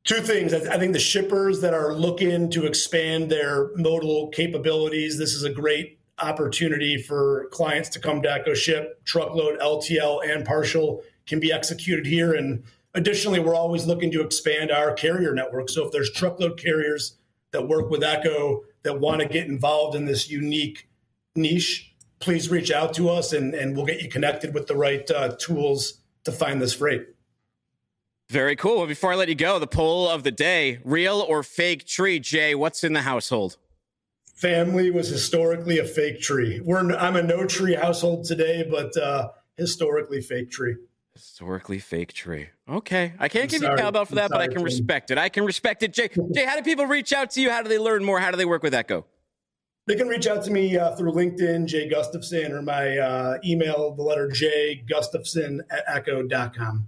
[0.04, 0.54] Two things.
[0.54, 5.44] I I think the shippers that are looking to expand their modal capabilities, this is
[5.44, 9.04] a great opportunity for clients to come to Echo Ship.
[9.06, 12.34] Truckload, LTL, and partial can be executed here.
[12.34, 15.70] And additionally, we're always looking to expand our carrier network.
[15.70, 17.18] So if there's truckload carriers
[17.52, 20.88] that work with Echo that want to get involved in this unique
[21.36, 25.10] niche, please reach out to us and, and we'll get you connected with the right
[25.12, 27.08] uh, tools to find this freight.
[28.30, 28.78] Very cool.
[28.78, 32.20] Well, before I let you go, the poll of the day real or fake tree?
[32.20, 33.58] Jay, what's in the household?
[34.36, 36.62] Family was historically a fake tree.
[36.64, 40.76] We're I'm a no tree household today, but uh, historically fake tree.
[41.14, 42.50] Historically fake tree.
[42.68, 43.14] Okay.
[43.20, 43.80] I can't I'm give you sorry.
[43.80, 45.18] cowbell for that, but I can respect it.
[45.18, 45.94] I can respect it.
[45.94, 47.50] Jay, Jay, how do people reach out to you?
[47.50, 48.20] How do they learn more?
[48.20, 49.06] How do they work with Echo?
[49.88, 53.94] They can reach out to me uh, through LinkedIn, Jay Gustafson, or my uh, email,
[53.96, 56.88] the letter J Gustafson at echo.com.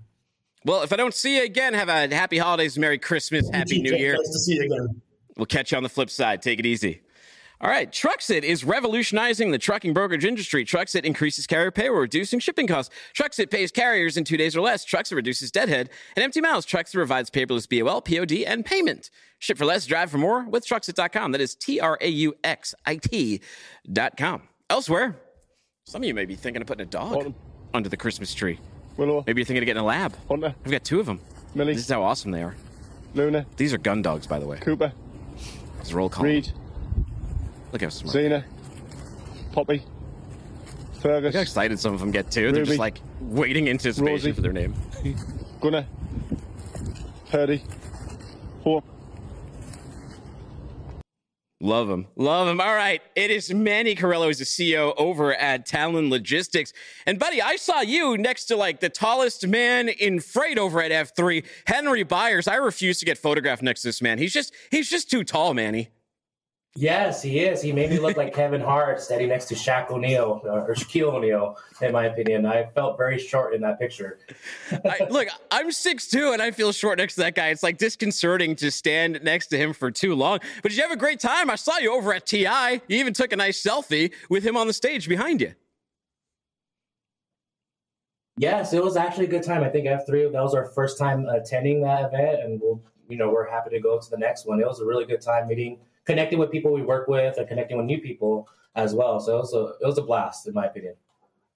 [0.65, 3.95] Well, if I don't see you again, have a happy holidays, Merry Christmas, Happy New
[3.95, 4.17] Year.
[4.17, 5.01] Nice to see you again.
[5.37, 6.41] We'll catch you on the flip side.
[6.41, 7.01] Take it easy.
[7.59, 10.63] All right, Trauxit is revolutionizing the trucking brokerage industry.
[10.63, 12.93] Trauxit increases carrier pay while reducing shipping costs.
[13.15, 14.85] Trauxit pays carriers in two days or less.
[14.85, 16.67] Trauxit reduces deadhead and empty miles.
[16.67, 19.09] Trauxit provides paperless BOL, POD, and payment.
[19.39, 21.31] Ship for less, drive for more with Trauxit.com.
[21.31, 24.43] That is T R A U X I T.com.
[24.69, 25.15] Elsewhere,
[25.85, 27.35] some of you may be thinking of putting a dog Autumn.
[27.73, 28.59] under the Christmas tree.
[28.97, 30.15] Willow, Maybe you're thinking of getting a lab.
[30.27, 31.19] Hunter, I've got two of them.
[31.55, 32.55] Millie, This is how awesome they are.
[33.15, 34.57] Luna, These are gun dogs, by the way.
[34.59, 34.91] Cooper,
[35.79, 36.25] This is roll call.
[36.25, 36.51] Reed,
[37.71, 38.13] Look how smart.
[38.13, 38.45] Zena,
[39.51, 39.83] Poppy, Look
[40.95, 42.51] how Fergus, excited some of them get too.
[42.51, 44.31] They're just like waiting in anticipation Rosie.
[44.31, 44.73] for their name.
[45.61, 45.85] Gunner,
[47.29, 47.61] Purdy,
[48.63, 48.83] Hope.
[51.59, 52.05] Love him.
[52.15, 52.61] Love him.
[52.61, 53.01] All right.
[53.15, 56.71] It is Manny Carrillo is the CEO over at Talon Logistics.
[57.07, 60.91] And buddy, I saw you next to like the tallest man in freight over at
[60.91, 62.47] F3, Henry Byers.
[62.47, 64.19] I refuse to get photographed next to this man.
[64.19, 65.89] He's just he's just too tall, Manny.
[66.79, 67.59] Yes, he is.
[67.59, 71.11] He made me look like Kevin Hart standing next to Shaq O'Neal uh, or Shaquille
[71.11, 72.45] O'Neal, in my opinion.
[72.45, 74.19] I felt very short in that picture.
[74.71, 77.47] I, look, I'm six 6'2 and I feel short next to that guy.
[77.47, 80.37] It's like disconcerting to stand next to him for too long.
[80.61, 81.49] But did you have a great time?
[81.49, 82.45] I saw you over at TI.
[82.87, 85.55] You even took a nice selfie with him on the stage behind you.
[88.37, 89.63] Yes, it was actually a good time.
[89.63, 93.31] I think F3, that was our first time attending that event, and we'll, you know,
[93.31, 94.59] we're happy to go to the next one.
[94.61, 97.77] It was a really good time meeting, connecting with people we work with, and connecting
[97.77, 99.19] with new people as well.
[99.19, 100.95] So it was a, it was a blast, in my opinion.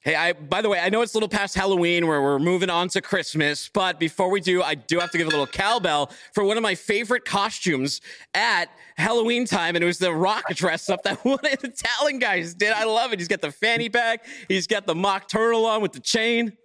[0.02, 2.72] Hey, I by the way, I know it's a little past Halloween where we're moving
[2.72, 6.12] on to Christmas, but before we do, I do have to give a little cowbell
[6.34, 8.02] for one of my favorite costumes
[8.34, 12.18] at Halloween time, and it was the rock dress up that one of the Talon
[12.18, 12.74] guys did.
[12.74, 13.20] I love it.
[13.20, 16.58] He's got the fanny pack, he's got the mock turtle on with the chain.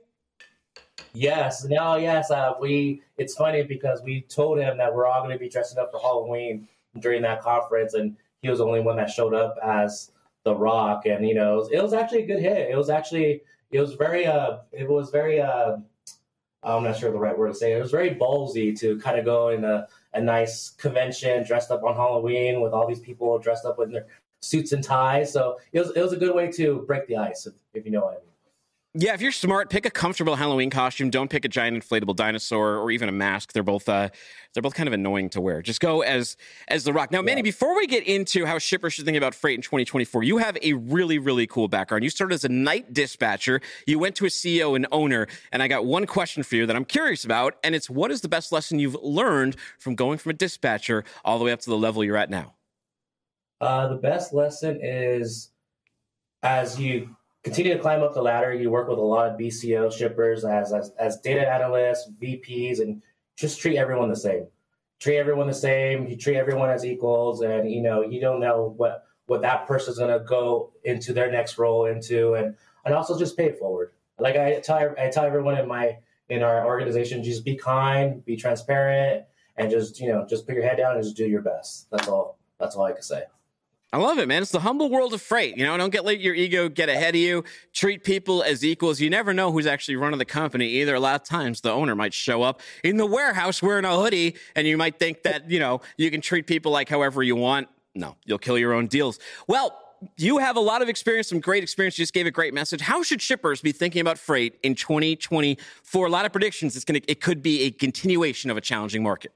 [1.13, 2.31] Yes, no, yes.
[2.31, 3.03] Uh, we.
[3.19, 6.01] It's funny because we told him that we're all going to be dressing up for
[6.01, 6.69] Halloween
[7.01, 10.13] during that conference, and he was the only one that showed up as
[10.45, 11.07] the Rock.
[11.07, 12.71] And you know, it was, it was actually a good hit.
[12.71, 15.77] It was actually, it was very, uh, it was very, uh,
[16.63, 17.73] I'm not sure the right word to say.
[17.73, 21.85] It was very ballsy to kind of go in a, a nice convention dressed up
[21.85, 24.07] on Halloween with all these people dressed up with their
[24.41, 25.33] suits and ties.
[25.33, 27.93] So it was, it was a good way to break the ice, if, if you
[27.93, 28.36] know what I mean.
[28.99, 31.11] Yeah, if you're smart, pick a comfortable Halloween costume.
[31.11, 33.53] Don't pick a giant inflatable dinosaur or even a mask.
[33.53, 34.09] They're both uh,
[34.55, 35.61] they're both kind of annoying to wear.
[35.61, 37.11] Just go as as the Rock.
[37.13, 40.39] Now, Manny, before we get into how shippers should think about freight in 2024, you
[40.39, 42.05] have a really really cool background.
[42.05, 43.61] You started as a night dispatcher.
[43.87, 46.75] You went to a CEO and owner, and I got one question for you that
[46.75, 50.31] I'm curious about, and it's what is the best lesson you've learned from going from
[50.31, 52.55] a dispatcher all the way up to the level you're at now?
[53.61, 55.51] Uh, the best lesson is
[56.43, 57.15] as you
[57.47, 60.73] continue to climb up the ladder, you work with a lot of BCO shippers as,
[60.73, 63.01] as, as data analysts, VPs, and
[63.37, 64.49] just treat everyone the same.
[64.99, 66.09] Treat everyone the same.
[66.09, 69.99] You treat everyone as equals, and you know you don't know what what that person's
[69.99, 73.93] to go into their next role into, and and also just pay it forward.
[74.19, 75.99] Like I tell I tell everyone in my
[76.31, 80.65] in our organization, just be kind, be transparent, and just you know just put your
[80.65, 81.89] head down and just do your best.
[81.93, 82.39] That's all.
[82.59, 83.25] That's all I can say.
[83.97, 84.43] I love it, man.
[84.43, 85.57] It's the humble world of freight.
[85.57, 87.45] You know, don't get let your ego get ahead of you.
[87.73, 89.01] Treat people as equals.
[89.01, 90.95] You never know who's actually running the company either.
[90.95, 94.37] A lot of times the owner might show up in the warehouse wearing a hoodie
[94.55, 97.69] and you might think that, you know, you can treat people like however you want.
[97.95, 99.19] No, you'll kill your own deals.
[99.49, 99.83] Well,
[100.19, 101.99] you have a lot of experience, some great experience.
[101.99, 102.83] You just gave a great message.
[102.83, 106.07] How should shippers be thinking about freight in 2024?
[106.07, 106.77] A lot of predictions.
[106.77, 109.33] It's going to, it could be a continuation of a challenging market.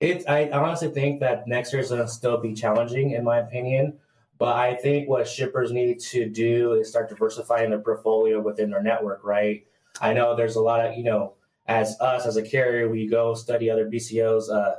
[0.00, 3.38] It's I honestly think that next year is going to still be challenging, in my
[3.38, 3.98] opinion.
[4.38, 8.82] But I think what shippers need to do is start diversifying their portfolio within their
[8.82, 9.66] network, right?
[10.00, 11.34] I know there's a lot of, you know,
[11.66, 14.76] as us as a carrier, we go study other BCOs, uh,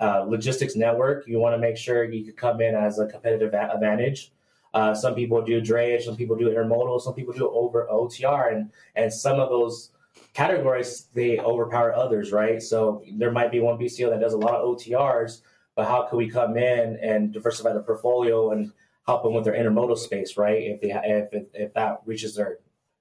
[0.00, 1.28] uh, logistics network.
[1.28, 4.32] You want to make sure you can come in as a competitive advantage.
[4.74, 8.70] Uh, some people do drayage, some people do intermodal, some people do over OTR, and
[8.96, 9.92] and some of those
[10.34, 12.62] categories they overpower others, right?
[12.62, 15.40] So there might be one BCO that does a lot of OTRs,
[15.74, 18.72] but how can we come in and diversify the portfolio and
[19.06, 20.62] help them with their intermodal space, right?
[20.62, 22.58] If they if if that reaches their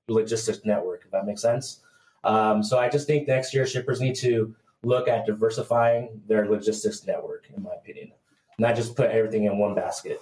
[0.08, 1.82] logistics network, if that makes sense.
[2.24, 7.06] Um, so I just think next year shippers need to look at diversifying their logistics
[7.06, 8.12] network, in my opinion,
[8.60, 10.22] not just put everything in one basket.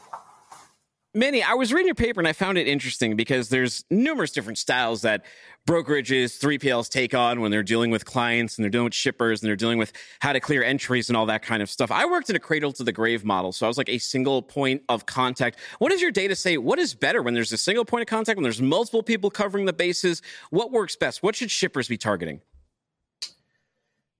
[1.15, 4.57] Manny, I was reading your paper and I found it interesting because there's numerous different
[4.57, 5.23] styles that
[5.67, 9.47] brokerages, 3PLs take on when they're dealing with clients and they're dealing with shippers and
[9.47, 11.91] they're dealing with how to clear entries and all that kind of stuff.
[11.91, 14.41] I worked in a cradle to the grave model, so I was like a single
[14.41, 15.59] point of contact.
[15.77, 16.57] What does your data say?
[16.57, 19.65] What is better when there's a single point of contact, when there's multiple people covering
[19.65, 20.23] the bases?
[20.49, 21.21] What works best?
[21.21, 22.41] What should shippers be targeting?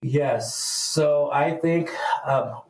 [0.04, 0.54] Yes.
[0.54, 1.90] So I think
[2.24, 2.62] um,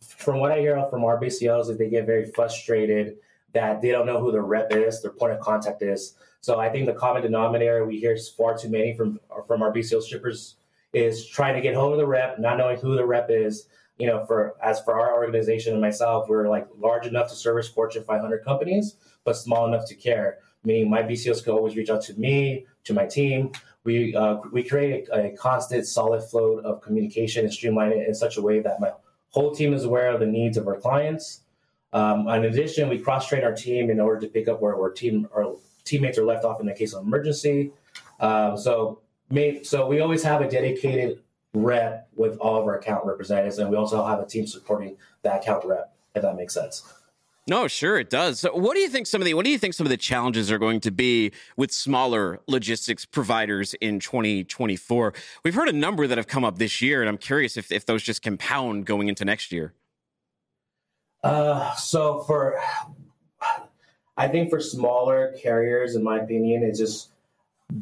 [0.00, 3.18] from what I hear from our BCOs, that they get very frustrated
[3.52, 6.14] that they don't know who their rep is, their point of contact is.
[6.40, 10.06] So I think the common denominator we hear far too many from from our BCO
[10.06, 10.56] shippers
[10.92, 13.66] is trying to get hold of the rep, not knowing who the rep is.
[13.98, 17.68] You know, for as for our organization and myself, we're like large enough to service
[17.68, 20.38] Fortune 500 companies, but small enough to care.
[20.64, 23.52] Meaning, my BCOs can always reach out to me, to my team.
[23.84, 28.14] We uh, we create a, a constant, solid flow of communication and streamline it in
[28.14, 28.92] such a way that my
[29.30, 31.40] whole team is aware of the needs of our clients
[31.92, 34.90] um, in addition, we cross train our team in order to pick up where our
[34.90, 37.72] team our teammates are left off in the case of emergency.
[38.20, 39.00] Um, so,
[39.62, 41.20] so we always have a dedicated
[41.54, 45.42] rep with all of our account representatives, and we also have a team supporting that
[45.42, 45.94] account rep.
[46.14, 46.84] If that makes sense.
[47.48, 48.38] No, sure it does.
[48.38, 49.96] So what do you think some of the what do you think some of the
[49.96, 55.12] challenges are going to be with smaller logistics providers in 2024?
[55.44, 57.84] We've heard a number that have come up this year, and I'm curious if, if
[57.84, 59.74] those just compound going into next year.
[61.22, 62.60] Uh, so for,
[64.16, 67.10] I think for smaller carriers, in my opinion, it's just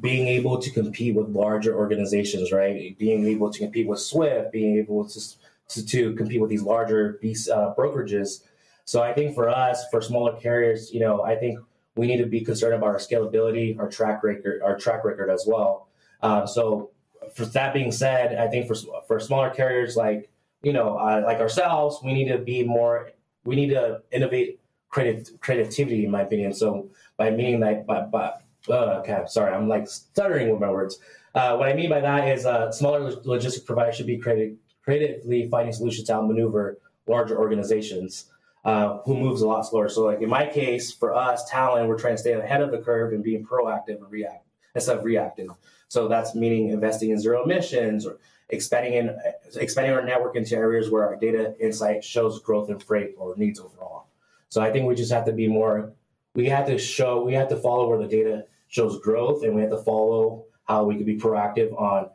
[0.01, 2.97] being able to compete with larger organizations, right?
[2.99, 5.21] Being able to compete with Swift, being able to
[5.69, 8.43] to, to compete with these larger uh, brokerages.
[8.85, 11.61] So I think for us, for smaller carriers, you know, I think
[11.97, 15.45] we need to be concerned about our scalability, our track record, our track record as
[15.47, 15.89] well.
[16.23, 16.91] Um, so,
[17.35, 18.75] for that being said, I think for
[19.07, 20.31] for smaller carriers like
[20.63, 23.11] you know uh, like ourselves, we need to be more
[23.45, 26.53] we need to innovate creativity, in my opinion.
[26.53, 28.33] So by meaning that, by, by
[28.69, 30.99] uh, okay, sorry, I'm like stuttering with my words.
[31.35, 35.49] Uh, what I mean by that is uh, smaller logistic providers should be creative, creatively
[35.49, 38.27] finding solutions to outmaneuver larger organizations
[38.65, 39.89] uh, who moves a lot slower.
[39.89, 42.79] So, like in my case, for us, Talon, we're trying to stay ahead of the
[42.79, 45.49] curve and being proactive and react instead of reactive.
[45.89, 48.19] So that's meaning investing in zero emissions or
[48.51, 49.17] expanding in
[49.57, 53.61] expanding our network into areas where our data insight shows growth in freight or needs
[53.61, 54.07] overall.
[54.49, 55.93] So I think we just have to be more.
[56.35, 57.23] We have to show.
[57.23, 60.85] We have to follow where the data shows growth, and we have to follow how
[60.85, 62.11] we can be proactive on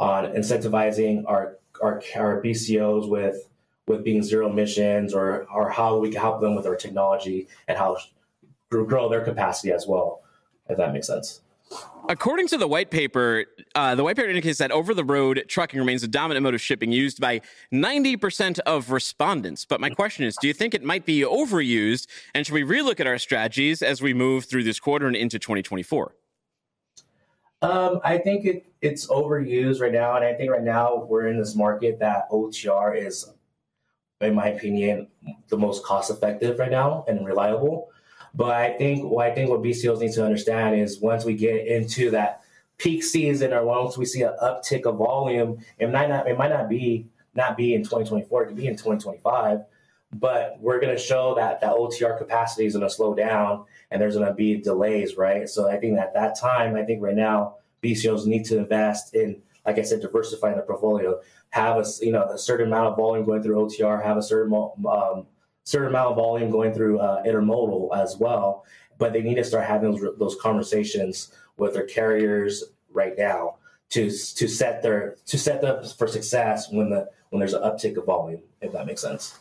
[0.00, 3.48] on incentivizing our our, our BCOs with
[3.86, 7.78] with being zero emissions, or or how we can help them with our technology and
[7.78, 7.96] how
[8.70, 10.22] grow their capacity as well.
[10.68, 11.40] If that makes sense.
[12.08, 13.44] According to the white paper,
[13.74, 16.60] uh, the white paper indicates that over the road trucking remains the dominant mode of
[16.60, 17.42] shipping used by
[17.72, 19.66] 90% of respondents.
[19.66, 22.06] But my question is do you think it might be overused?
[22.34, 25.38] And should we relook at our strategies as we move through this quarter and into
[25.38, 26.14] 2024?
[27.60, 31.38] Um, I think it, it's overused right now, and I think right now we're in
[31.38, 33.28] this market that OTR is,
[34.20, 35.08] in my opinion,
[35.48, 37.90] the most cost effective right now and reliable.
[38.34, 41.66] But I think what I think what BCOs need to understand is once we get
[41.66, 42.42] into that
[42.78, 46.50] peak season or once we see an uptick of volume, it might not it might
[46.50, 49.60] not be not be in 2024, it could be in 2025.
[50.12, 54.00] But we're going to show that that OTR capacity is going to slow down and
[54.00, 55.46] there's going to be delays, right?
[55.48, 59.42] So I think at that time, I think right now BCOs need to invest in,
[59.66, 61.20] like I said, diversifying the portfolio.
[61.50, 64.02] Have a you know a certain amount of volume going through OTR.
[64.02, 65.26] Have a certain um,
[65.68, 68.64] certain amount of volume going through uh, intermodal as well.
[68.96, 73.56] But they need to start having those those conversations with their carriers right now
[73.90, 77.98] to to set their to set them for success when the when there's an uptick
[77.98, 79.38] of volume, if that makes sense.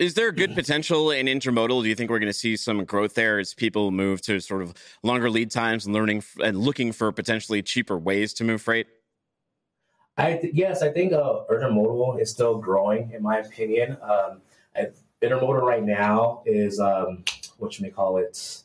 [0.00, 1.82] Is there good potential in intermodal?
[1.82, 4.62] Do you think we're going to see some growth there as people move to sort
[4.62, 8.88] of longer lead times and learning and looking for potentially cheaper ways to move freight?
[10.16, 13.96] I th- yes, I think uh, intermodal is still growing, in my opinion.
[14.02, 14.42] Um,
[14.74, 14.88] I,
[15.22, 17.24] intermodal right now is um,
[17.58, 18.62] what you may call it.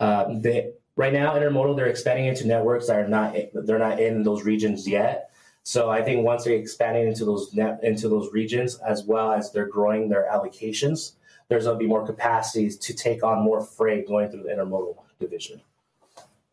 [0.00, 4.22] Um, they, right now, intermodal they're expanding into networks that are not they're not in
[4.22, 5.30] those regions yet.
[5.62, 9.50] So I think once they're expanding into those net, into those regions, as well as
[9.50, 11.12] they're growing their allocations,
[11.48, 14.96] there's going to be more capacities to take on more freight going through the intermodal
[15.18, 15.60] division.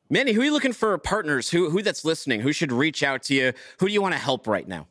[0.10, 1.50] Manny, who are you looking for partners?
[1.50, 2.42] Who who that's listening?
[2.42, 3.54] Who should reach out to you?
[3.80, 4.88] Who do you want to help right now?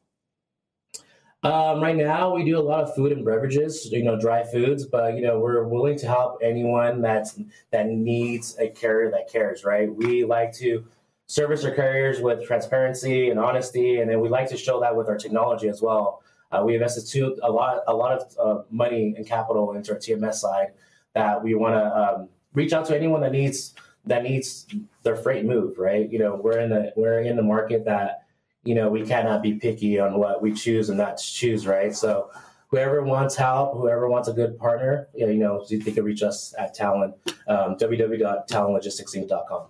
[1.45, 4.87] Um, right now, we do a lot of food and beverages, you know, dry foods.
[4.87, 7.39] But you know, we're willing to help anyone that's
[7.71, 9.65] that needs a carrier that cares.
[9.65, 9.93] Right?
[9.93, 10.85] We like to
[11.27, 15.09] service our carriers with transparency and honesty, and then we like to show that with
[15.09, 16.23] our technology as well.
[16.53, 19.99] Uh, we invested too, a lot, a lot of uh, money and capital into our
[19.99, 20.73] TMS side
[21.15, 23.75] that we want to um, reach out to anyone that needs
[24.05, 24.67] that needs
[25.03, 25.77] their freight moved.
[25.77, 26.09] Right?
[26.09, 28.27] You know, we're in the we're in the market that
[28.65, 31.67] you know we cannot be picky on what we choose and not choose.
[31.67, 31.95] Right?
[31.95, 32.31] So
[32.73, 36.23] whoever wants help, whoever wants a good partner, you know, you know they can reach
[36.23, 37.15] us at Talon,
[37.47, 39.67] um, www.talonlogisticsinc.com.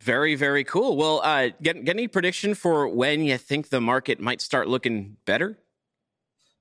[0.00, 0.96] Very, very cool.
[0.96, 5.16] Well, uh, get, get any prediction for when you think the market might start looking
[5.24, 5.58] better?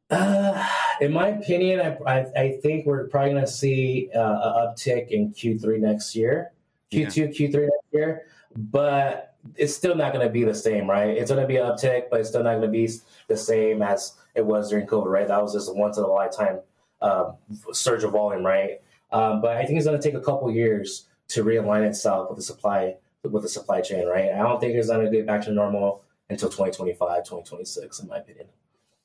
[0.10, 0.66] Uh,
[1.02, 5.10] in my opinion, I, I, I think we're probably going to see uh, an uptick
[5.10, 6.54] in Q3 next year,
[6.92, 7.26] Q2, yeah.
[7.26, 8.22] Q3 next year,
[8.56, 11.10] but it's still not going to be the same, right?
[11.10, 12.90] It's going to be an uptick, but it's still not going to be
[13.28, 15.28] the same as it was during COVID, right?
[15.28, 16.60] That was just a once in a lifetime
[17.02, 17.34] uh,
[17.72, 18.82] surge of volume, right?
[19.12, 22.38] Um, but I think it's going to take a couple years to realign itself with
[22.38, 24.32] the supply with the supply chain, right?
[24.32, 28.18] I don't think it's going to get back to normal until 2025, 2026, in my
[28.18, 28.48] opinion.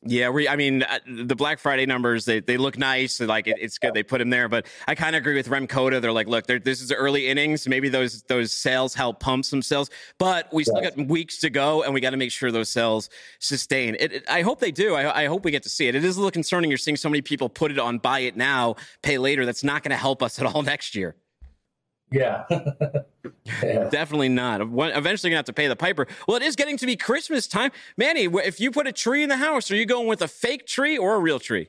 [0.02, 0.48] Yeah, we.
[0.48, 3.18] I mean, uh, the Black Friday numbers they, they look nice.
[3.18, 6.00] Like it, it's good they put them there, but I kind of agree with Remcoda.
[6.00, 7.66] They're like, look, they're, this is early innings.
[7.66, 11.82] Maybe those those sales help pump some sales, but we still got weeks to go,
[11.82, 13.96] and we got to make sure those sales sustain.
[13.98, 14.94] It, it, I hope they do.
[14.94, 15.96] I, I, hope we get to see it.
[15.96, 16.70] It is a little concerning.
[16.70, 19.44] You're seeing so many people put it on buy it now, pay later.
[19.44, 21.16] That's not going to help us at all next year.
[22.10, 22.44] Yeah.
[23.62, 23.88] yeah.
[23.90, 24.60] Definitely not.
[24.60, 26.06] Eventually, gonna have to pay the piper.
[26.26, 28.24] Well, it is getting to be Christmas time, Manny.
[28.24, 30.96] If you put a tree in the house, are you going with a fake tree
[30.96, 31.68] or a real tree?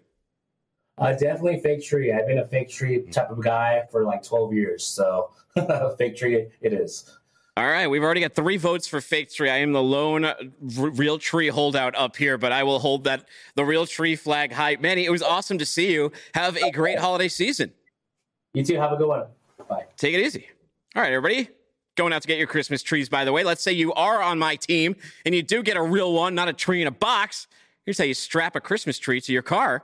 [0.98, 2.12] Uh, definitely fake tree.
[2.12, 5.32] I've been a fake tree type of guy for like twelve years, so
[5.98, 7.18] fake tree it is.
[7.58, 9.50] All right, we've already got three votes for fake tree.
[9.50, 10.36] I am the lone r-
[10.78, 14.78] real tree holdout up here, but I will hold that the real tree flag high.
[14.80, 16.14] Manny, it was awesome to see you.
[16.36, 17.74] Have a great holiday season.
[18.54, 18.78] You too.
[18.78, 19.26] Have a good one.
[19.68, 19.86] Bye.
[19.98, 20.48] Take it easy.
[20.96, 21.50] All right, everybody.
[21.96, 23.44] Going out to get your Christmas trees, by the way.
[23.44, 24.96] Let's say you are on my team
[25.26, 27.48] and you do get a real one, not a tree in a box.
[27.86, 29.84] Here's how you strap a Christmas tree to your car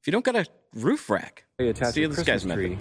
[0.00, 1.44] if you don't got a roof rack.
[1.58, 2.78] You attach See a Christmas tree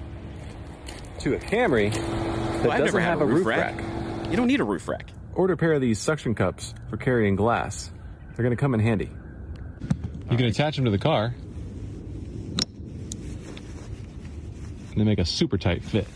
[1.19, 3.75] to a Camry that well, doesn't have a roof, roof rack.
[3.77, 4.31] rack.
[4.31, 5.11] You don't need a roof rack.
[5.35, 7.91] Order a pair of these suction cups for carrying glass.
[8.35, 9.09] They're going to come in handy.
[10.31, 11.35] You can attach them to the car
[14.91, 16.07] and they make a super tight fit.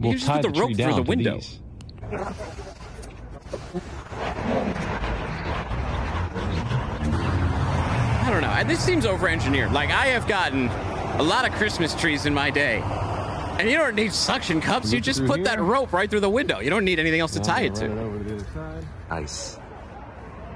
[0.00, 1.40] We'll you tie the, the rope through the window.
[8.20, 8.64] I don't know.
[8.64, 9.72] This seems over-engineered.
[9.72, 10.68] Like I have gotten
[11.18, 12.80] a lot of Christmas trees in my day,
[13.58, 14.92] and you don't need suction cups.
[14.92, 15.44] You just put here?
[15.46, 16.60] that rope right through the window.
[16.60, 17.88] You don't need anything else to tie it to.
[19.10, 19.58] Nice.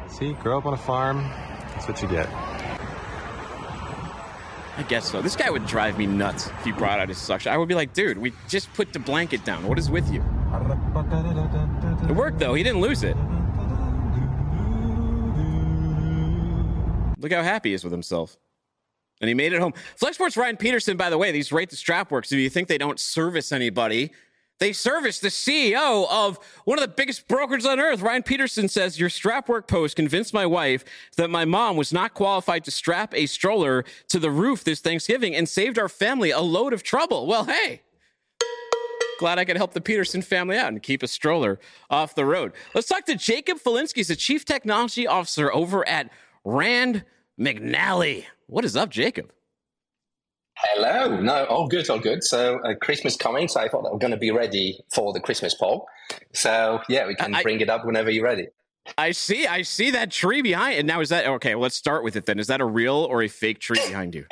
[0.08, 1.22] See, grow up on a farm.
[1.74, 2.28] That's what you get.
[4.76, 5.20] I guess so.
[5.20, 7.52] This guy would drive me nuts if he brought out his suction.
[7.52, 9.66] I would be like, dude, we just put the blanket down.
[9.66, 10.22] What is with you?
[12.08, 12.54] It worked though.
[12.54, 13.16] He didn't lose it.
[17.18, 18.36] Look how happy he is with himself.
[19.20, 19.74] And he made it home.
[19.96, 22.32] Flexport's Ryan Peterson, by the way, these rate the strap works.
[22.32, 24.10] If you think they don't service anybody,
[24.62, 28.00] they service the CEO of one of the biggest brokers on earth.
[28.00, 30.84] Ryan Peterson says, Your strap work post convinced my wife
[31.16, 35.34] that my mom was not qualified to strap a stroller to the roof this Thanksgiving
[35.34, 37.26] and saved our family a load of trouble.
[37.26, 37.82] Well, hey,
[39.18, 41.58] glad I could help the Peterson family out and keep a stroller
[41.90, 42.52] off the road.
[42.72, 46.08] Let's talk to Jakub Felinski, He's the Chief Technology Officer over at
[46.44, 47.04] Rand
[47.36, 48.26] McNally.
[48.46, 49.32] What is up, Jacob?
[50.64, 51.20] Hello.
[51.20, 52.22] No, all good, all good.
[52.22, 55.18] So uh, Christmas coming, so I thought that we're going to be ready for the
[55.18, 55.88] Christmas poll.
[56.32, 58.46] So yeah, we can I, bring it up whenever you're ready.
[58.96, 59.46] I see.
[59.46, 61.54] I see that tree behind And Now is that okay?
[61.54, 62.38] Well, let's start with it then.
[62.38, 64.24] Is that a real or a fake tree behind you?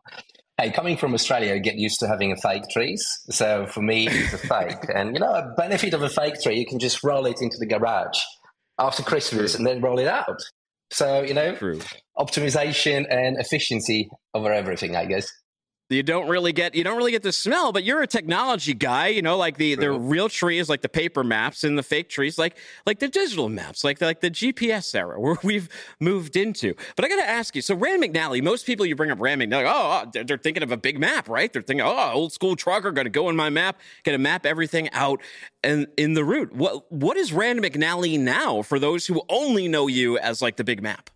[0.58, 3.06] hey, coming from Australia, you get used to having a fake trees.
[3.30, 4.78] So for me, it's a fake.
[4.94, 7.56] and you know, a benefit of a fake tree, you can just roll it into
[7.58, 8.18] the garage
[8.78, 10.40] after Christmas and then roll it out.
[10.90, 11.80] So you know, True.
[12.18, 15.30] optimization and efficiency over everything, I guess
[15.90, 19.08] you don't really get you don't really get the smell but you're a technology guy
[19.08, 22.38] you know like the the real trees like the paper maps and the fake trees
[22.38, 25.68] like like the digital maps like the, like the gps era where we've
[26.00, 26.74] moved into.
[26.96, 29.64] But i gotta ask you so rand mcnally most people you bring up rand mcnally
[29.66, 31.52] oh, oh they're, they're, thinking of a big map right?
[31.52, 35.20] They're thinking oh old school trucker gonna go in my map gonna map everything out
[35.64, 36.52] and in the route.
[36.54, 40.64] What what is rand mcnally now for those who only know you as like the
[40.64, 41.10] big map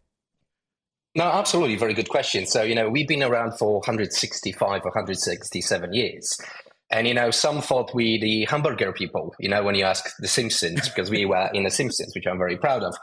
[1.15, 1.77] no, absolutely.
[1.77, 2.47] Very good question.
[2.47, 6.39] So, you know, we've been around for 165 or 167 years.
[6.91, 10.29] And, you know, some thought we the hamburger people, you know, when you ask the
[10.29, 12.95] Simpsons, because we were in the Simpsons, which I'm very proud of.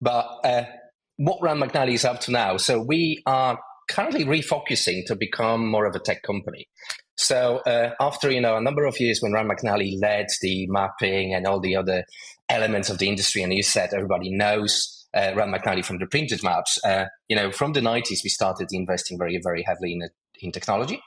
[0.00, 0.64] But uh,
[1.16, 3.58] what Rand McNally is up to now, so we are
[3.88, 6.68] currently refocusing to become more of a tech company.
[7.16, 11.34] So uh, after, you know, a number of years when Rand McNally led the mapping
[11.34, 12.04] and all the other
[12.48, 16.42] elements of the industry, and you said everybody knows uh, Rand McNally from the printed
[16.42, 16.78] maps.
[16.84, 20.08] Uh, you know, from the 90s, we started investing very, very heavily in,
[20.40, 21.00] in technology.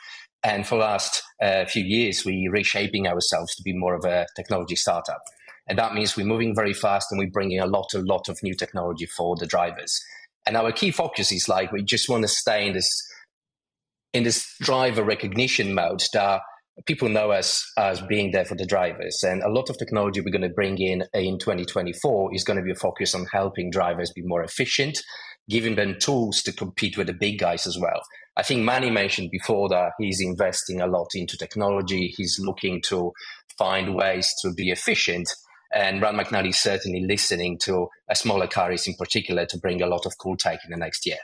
[0.43, 4.25] And for the last uh, few years, we're reshaping ourselves to be more of a
[4.35, 5.21] technology startup.
[5.67, 8.39] And that means we're moving very fast and we're bringing a lot, a lot of
[8.41, 9.99] new technology for the drivers.
[10.45, 12.89] And our key focus is like we just want to stay in this
[14.13, 16.41] in this driver recognition mode that
[16.85, 20.31] people know us as being there for the drivers and a lot of technology we're
[20.31, 24.11] going to bring in in 2024 is going to be a focus on helping drivers
[24.11, 24.99] be more efficient
[25.49, 28.01] giving them tools to compete with the big guys as well
[28.35, 33.11] i think manny mentioned before that he's investing a lot into technology he's looking to
[33.57, 35.27] find ways to be efficient
[35.73, 39.87] and Rand McNally is certainly listening to a smaller carriers in particular to bring a
[39.87, 41.17] lot of cool tech in the next year.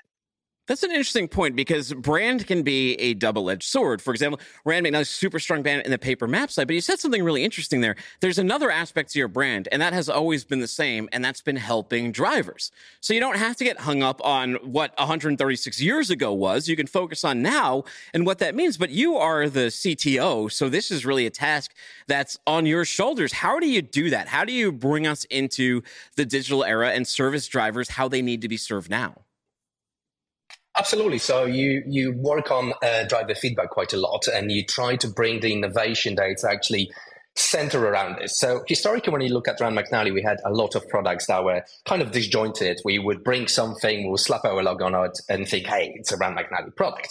[0.65, 4.01] That's an interesting point because brand can be a double edged sword.
[4.01, 7.01] For example, Rand McNally's super strong brand in the paper map side, but you said
[7.01, 7.97] something really interesting there.
[8.21, 11.41] There's another aspect to your brand, and that has always been the same, and that's
[11.41, 12.71] been helping drivers.
[13.01, 16.69] So you don't have to get hung up on what 136 years ago was.
[16.69, 17.83] You can focus on now
[18.13, 18.77] and what that means.
[18.77, 21.73] But you are the CTO, so this is really a task
[22.07, 23.33] that's on your shoulders.
[23.33, 24.29] How do you do that?
[24.29, 25.81] How do you bring us into
[26.15, 29.22] the digital era and service drivers how they need to be served now?
[30.75, 31.19] Absolutely.
[31.19, 35.07] So you you work on uh, driver feedback quite a lot, and you try to
[35.07, 36.91] bring the innovation that it's actually
[37.35, 38.39] center around this.
[38.39, 41.43] So historically, when you look at Rand McNally, we had a lot of products that
[41.43, 42.79] were kind of disjointed.
[42.85, 46.17] We would bring something, we'll slap our logo on it, and think, "Hey, it's a
[46.17, 47.07] Rand McNally product."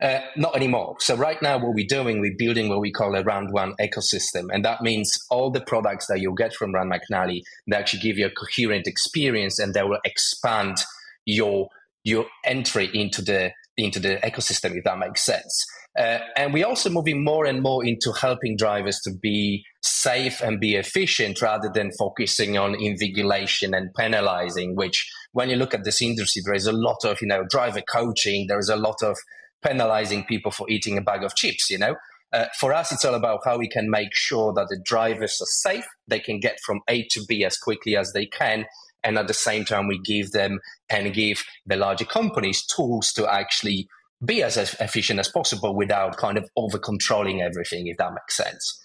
[0.00, 0.96] Uh, not anymore.
[1.00, 4.48] So right now, what we're doing, we're building what we call a round one ecosystem,
[4.52, 8.18] and that means all the products that you'll get from Rand McNally, they actually give
[8.18, 10.78] you a coherent experience, and they will expand
[11.24, 11.68] your
[12.08, 15.64] your entry into the into the ecosystem, if that makes sense.
[15.96, 20.60] Uh, and we're also moving more and more into helping drivers to be safe and
[20.60, 26.02] be efficient rather than focusing on invigilation and penalizing, which when you look at this
[26.02, 29.16] industry, there is a lot of, you know, driver coaching, there is a lot of
[29.64, 31.96] penalizing people for eating a bag of chips, you know.
[32.32, 35.46] Uh, for us, it's all about how we can make sure that the drivers are
[35.46, 38.66] safe, they can get from A to B as quickly as they can,
[39.04, 43.32] and at the same time we give them and give the larger companies tools to
[43.32, 43.88] actually
[44.24, 48.82] be as efficient as possible without kind of over controlling everything if that makes sense.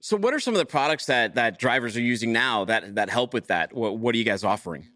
[0.00, 3.10] So what are some of the products that that drivers are using now that that
[3.10, 3.72] help with that?
[3.72, 4.88] What, what are you guys offering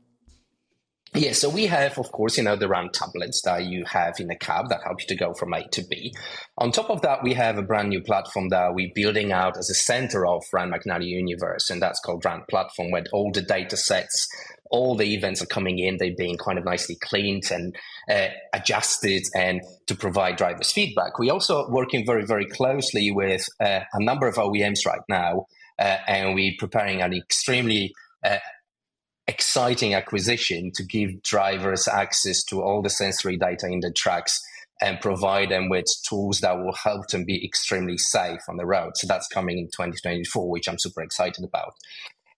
[1.15, 4.29] yeah, so we have, of course, you know, the Rand tablets that you have in
[4.29, 6.13] the cab that help you to go from A to B.
[6.59, 9.71] On top of that, we have a brand new platform that we're building out as
[9.71, 13.77] a center of Rand McNally Universe, and that's called Rand Platform, where all the data
[13.77, 14.29] sets,
[14.71, 17.75] all the events are coming in, they're being kind of nicely cleaned and
[18.11, 21.19] uh, adjusted and to provide drivers feedback.
[21.19, 25.47] We're also working very, very closely with uh, a number of OEMs right now
[25.79, 27.95] uh, and we're preparing an extremely
[28.25, 28.39] uh,
[29.29, 34.41] exciting acquisition to give drivers access to all the sensory data in the trucks
[34.81, 38.93] and provide them with tools that will help them be extremely safe on the road.
[38.97, 41.75] So that's coming in 2024, which I'm super excited about.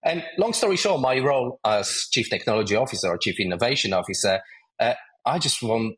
[0.04, 4.40] And long story short, my role as chief technology officer or chief innovation officer,
[4.80, 4.94] uh,
[5.26, 5.96] I just want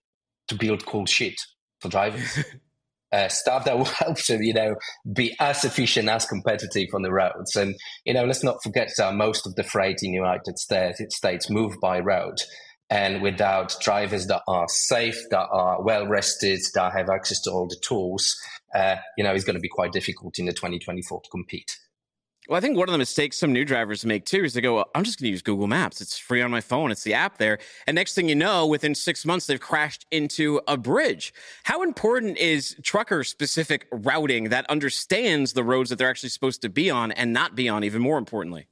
[0.49, 1.41] to build cool shit
[1.81, 2.45] for drivers.
[3.13, 4.77] uh, stuff that will help to, you know,
[5.13, 7.57] be as efficient as competitive on the roads.
[7.57, 11.51] And you know, let's not forget that most of the freight in the United States
[11.51, 12.39] move by road.
[12.91, 17.67] And without drivers that are safe, that are well rested, that have access to all
[17.67, 18.37] the tools,
[18.75, 21.79] uh, you know, it's going to be quite difficult in the 2024 to compete.
[22.49, 24.85] Well, I think one of the mistakes some new drivers make too is they go,
[24.97, 26.01] I'm just going to use Google Maps.
[26.01, 26.91] It's free on my phone.
[26.91, 27.59] It's the app there.
[27.87, 31.33] And next thing you know, within six months, they've crashed into a bridge.
[31.63, 36.69] How important is trucker specific routing that understands the roads that they're actually supposed to
[36.69, 38.67] be on and not be on, even more importantly?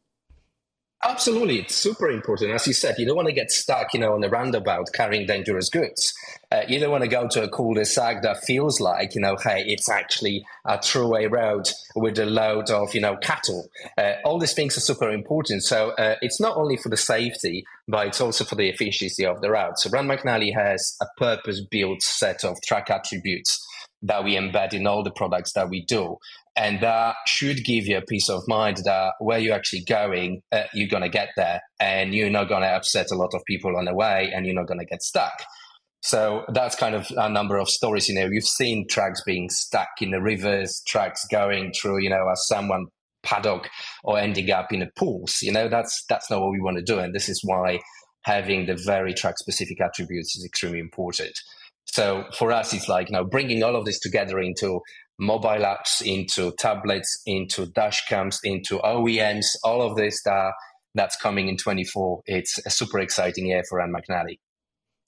[1.03, 2.51] Absolutely, it's super important.
[2.51, 5.26] As you said, you don't want to get stuck, you know, on a roundabout carrying
[5.26, 6.12] dangerous goods.
[6.53, 9.64] Uh, you don't want to go to a cul-de-sac that feels like, you know, hey,
[9.66, 13.70] it's actually a throughway road with a load of, you know, cattle.
[13.96, 15.62] Uh, all these things are super important.
[15.62, 19.40] So uh, it's not only for the safety, but it's also for the efficiency of
[19.40, 19.78] the route.
[19.78, 23.66] So Rand McNally has a purpose-built set of track attributes
[24.03, 26.16] that we embed in all the products that we do.
[26.57, 30.64] And that should give you a peace of mind that where you're actually going, uh,
[30.72, 33.76] you're going to get there and you're not going to upset a lot of people
[33.76, 35.42] on the way and you're not going to get stuck.
[36.03, 38.09] So that's kind of a number of stories.
[38.09, 42.26] You know, you've seen tracks being stuck in the rivers, tracks going through, you know,
[42.30, 42.86] as someone
[43.22, 43.68] paddock
[44.03, 45.42] or ending up in the pools.
[45.42, 46.98] You know, that's that's not what we want to do.
[46.98, 47.80] And this is why
[48.22, 51.32] having the very track specific attributes is extremely important.
[51.87, 54.81] So for us, it's like you know bringing all of this together into
[55.18, 60.53] mobile apps, into tablets, into dash cams, into OEMs, all of this that
[60.95, 62.22] that's coming in 24.
[62.26, 64.39] It's a super exciting year for Rand McNally.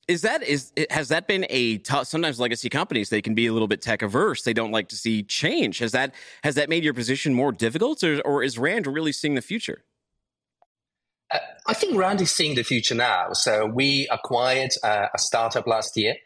[0.09, 2.09] Is that is has that been a tough?
[2.09, 4.43] Sometimes legacy companies they can be a little bit tech averse.
[4.43, 5.79] They don't like to see change.
[5.79, 9.35] Has that has that made your position more difficult, or, or is Rand really seeing
[9.37, 9.85] the future?
[11.33, 13.29] Uh, I think Rand is seeing the future now.
[13.33, 16.17] So we acquired uh, a startup last year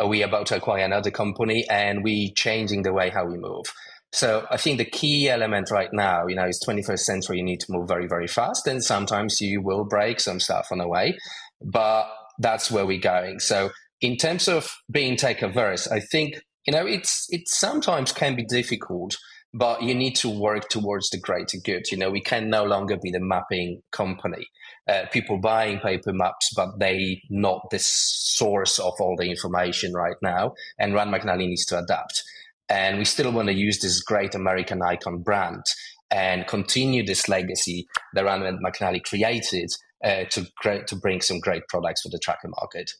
[0.00, 3.66] uh, we about to acquire another company and we changing the way how we move.
[4.12, 7.38] So I think the key element right now, you know, is 21st century.
[7.38, 10.78] You need to move very, very fast, and sometimes you will break some stuff on
[10.78, 11.16] the way,
[11.62, 12.06] but
[12.38, 13.40] that's where we're going.
[13.40, 13.70] So
[14.02, 18.44] in terms of being tech averse, I think you know it's it sometimes can be
[18.44, 19.16] difficult,
[19.54, 21.90] but you need to work towards the greater good.
[21.90, 24.46] You know, we can no longer be the mapping company
[24.88, 30.16] uh, people buying paper maps, but they not the source of all the information right
[30.22, 30.54] now.
[30.78, 32.22] And Rand McNally needs to adapt.
[32.68, 35.62] And we still want to use this great American icon brand
[36.10, 39.70] and continue this legacy that Rand McNally created
[40.04, 40.46] uh, to
[40.86, 42.90] to bring some great products for the tracker market.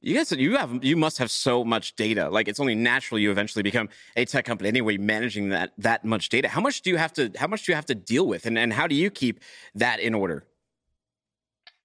[0.00, 2.28] You guys, you have, you must have so much data.
[2.28, 6.28] Like it's only natural you eventually become a tech company anyway, managing that that much
[6.28, 6.48] data.
[6.48, 7.32] How much do you have to?
[7.38, 9.40] How much do you have to deal with, and and how do you keep
[9.74, 10.44] that in order?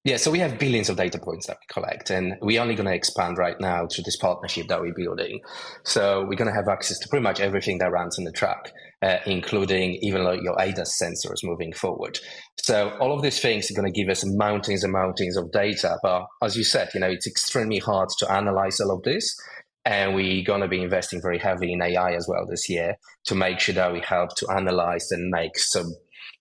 [0.02, 2.88] Yeah, so we have billions of data points that we collect, and we're only going
[2.88, 5.40] to expand right now through this partnership that we're building.
[5.84, 8.72] So we're going to have access to pretty much everything that runs in the truck,
[9.02, 12.18] uh, including even like your ADAS sensors moving forward.
[12.62, 15.98] So all of these things are going to give us mountains and mountains of data.
[16.02, 19.36] But as you said, you know, it's extremely hard to analyze all of this.
[19.84, 23.34] And we're going to be investing very heavily in AI as well this year to
[23.34, 25.94] make sure that we help to analyze and make some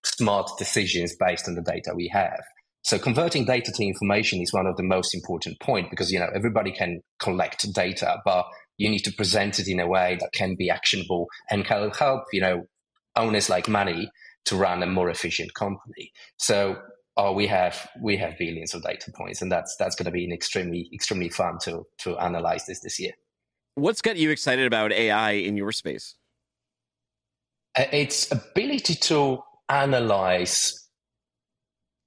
[0.06, 2.40] smart decisions based on the data we have.
[2.84, 6.30] So converting data to information is one of the most important point because you know
[6.34, 8.46] everybody can collect data, but
[8.78, 12.24] you need to present it in a way that can be actionable and can help
[12.32, 12.64] you know
[13.16, 14.10] owners like Manny
[14.46, 16.12] to run a more efficient company.
[16.38, 16.78] So
[17.18, 20.26] oh, we have we have billions of data points, and that's that's going to be
[20.26, 23.12] an extremely extremely fun to to analyze this this year.
[23.76, 26.16] What's got you excited about AI in your space?
[27.78, 30.89] Uh, its ability to analyze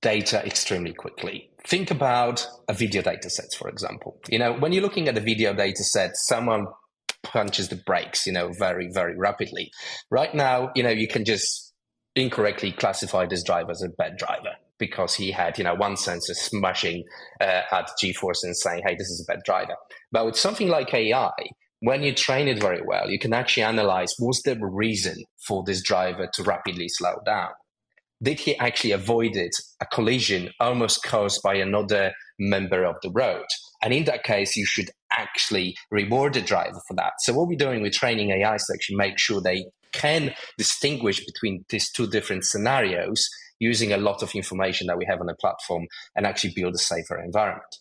[0.02, 1.48] data extremely quickly.
[1.66, 4.20] Think about a video data set, for example.
[4.28, 6.66] You know, when you're looking at a video data set, someone
[7.22, 9.70] punches the brakes, you know, very, very rapidly.
[10.10, 11.72] Right now, you know, you can just
[12.14, 16.34] incorrectly classify this driver as a bad driver because he had, you know, one sensor
[16.34, 17.04] smashing
[17.40, 19.76] uh, at G-force and saying, hey, this is a bad driver.
[20.10, 21.30] But with something like AI,
[21.78, 25.14] when you train it very well, you can actually analyze what's the reason
[25.46, 27.50] for this driver to rapidly slow down
[28.22, 29.50] did he actually avoided
[29.80, 33.46] a collision almost caused by another member of the road?
[33.82, 37.12] And in that case, you should actually reward the driver for that.
[37.20, 41.64] So what we're doing with training AI is actually make sure they can distinguish between
[41.68, 45.86] these two different scenarios using a lot of information that we have on the platform
[46.16, 47.76] and actually build a safer environment.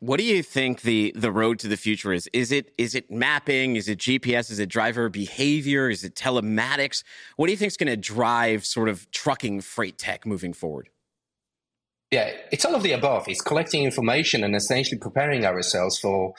[0.00, 2.28] What do you think the the road to the future is?
[2.32, 3.76] Is it is it mapping?
[3.76, 4.50] Is it GPS?
[4.50, 5.88] Is it driver behavior?
[5.88, 7.02] Is it telematics?
[7.36, 10.88] What do you think is going to drive sort of trucking freight tech moving forward?
[12.10, 13.24] Yeah, it's all of the above.
[13.28, 16.34] It's collecting information and essentially preparing ourselves for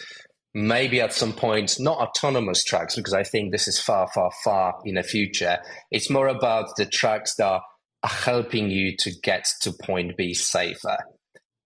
[0.53, 4.75] maybe at some point not autonomous trucks because I think this is far, far, far
[4.85, 5.57] in the future.
[5.91, 7.61] It's more about the trucks that are
[8.03, 10.97] helping you to get to point B safer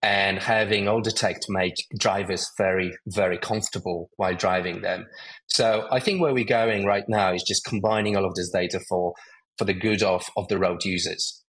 [0.02, 5.06] and having all the tech to make drivers very, very comfortable while driving them.
[5.46, 8.80] So I think where we're going right now is just combining all of this data
[8.88, 9.14] for
[9.58, 11.44] for the good of, of the road users.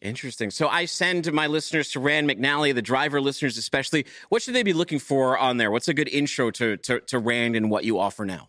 [0.00, 0.50] Interesting.
[0.50, 4.06] So I send my listeners to Rand McNally, the driver listeners especially.
[4.30, 5.70] What should they be looking for on there?
[5.70, 8.48] What's a good intro to, to, to Rand and what you offer now?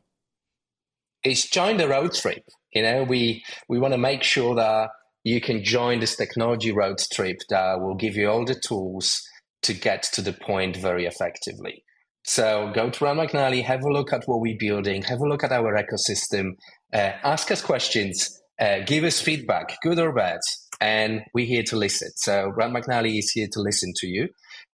[1.24, 2.44] It's join the road trip.
[2.74, 4.90] You know, we we want to make sure that
[5.24, 9.22] you can join this technology road trip that will give you all the tools
[9.64, 11.84] to get to the point very effectively.
[12.24, 15.44] So go to Rand McNally, have a look at what we're building, have a look
[15.44, 16.52] at our ecosystem,
[16.94, 20.40] uh, ask us questions, uh, give us feedback, good or bad,
[20.80, 22.12] and we're here to listen.
[22.16, 24.30] So Rand McNally is here to listen to you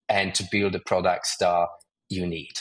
[0.09, 1.67] and to build the products that
[2.09, 2.53] you need.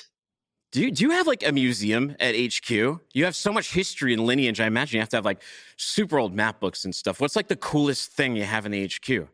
[0.75, 2.69] Do you, do you have like a museum at HQ?
[2.69, 4.59] You have so much history and lineage.
[4.59, 5.41] I imagine you have to have like
[5.77, 7.21] super old map books and stuff.
[7.21, 9.29] What's like the coolest thing you have in the HQ?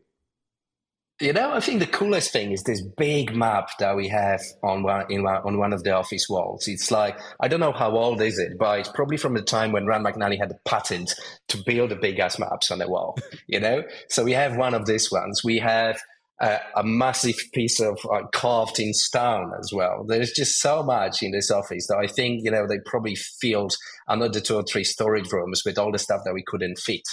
[1.19, 4.83] You know, I think the coolest thing is this big map that we have on
[4.83, 6.67] one in on one of the office walls.
[6.67, 9.71] It's like I don't know how old is it, but it's probably from the time
[9.71, 11.15] when Rand McNally had the patent
[11.47, 13.17] to build the big ass maps on the wall.
[13.47, 15.43] you know, so we have one of these ones.
[15.43, 15.99] We have
[16.41, 20.03] a, a massive piece of uh, carved in stone as well.
[20.07, 23.75] There's just so much in this office that I think, you know, they probably filled
[24.07, 27.07] another two or three storage rooms with all the stuff that we couldn't fit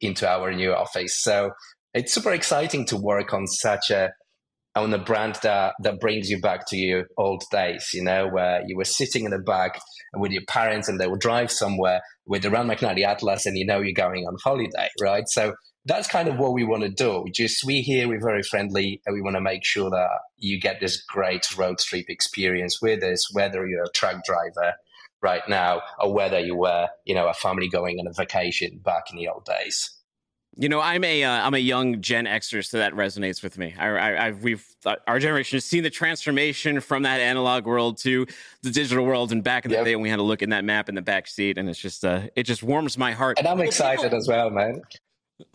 [0.00, 1.18] into our new office.
[1.18, 1.50] So
[1.92, 4.12] it's super exciting to work on such a
[4.76, 8.62] on a brand that that brings you back to your old days, you know, where
[8.66, 9.80] you were sitting in the back
[10.14, 13.66] with your parents and they would drive somewhere with the Rand McNally Atlas and you
[13.66, 15.24] know you're going on holiday, right?
[15.26, 15.54] So
[15.88, 17.24] that's kind of what we want to do.
[17.32, 20.80] Just we here, we're very friendly, and we want to make sure that you get
[20.80, 24.74] this great road trip experience with us, whether you're a truck driver
[25.20, 29.04] right now or whether you were, you know, a family going on a vacation back
[29.10, 29.90] in the old days.
[30.60, 33.76] You know, I'm a am uh, a young Gen Xer, so that resonates with me.
[33.78, 38.26] I, I, we've uh, our generation has seen the transformation from that analog world to
[38.62, 39.84] the digital world, and back in the yep.
[39.84, 41.78] day when we had to look in that map in the back seat, and it's
[41.78, 43.38] just uh, it just warms my heart.
[43.38, 44.82] And I'm excited as well, man.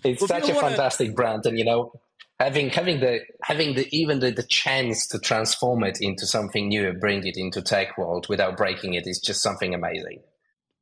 [0.03, 0.69] It's well, such a wanna...
[0.69, 1.91] fantastic brand, and you know,
[2.39, 6.93] having having the having the even the, the chance to transform it into something new,
[6.93, 10.21] bring it into tech world without breaking it is just something amazing.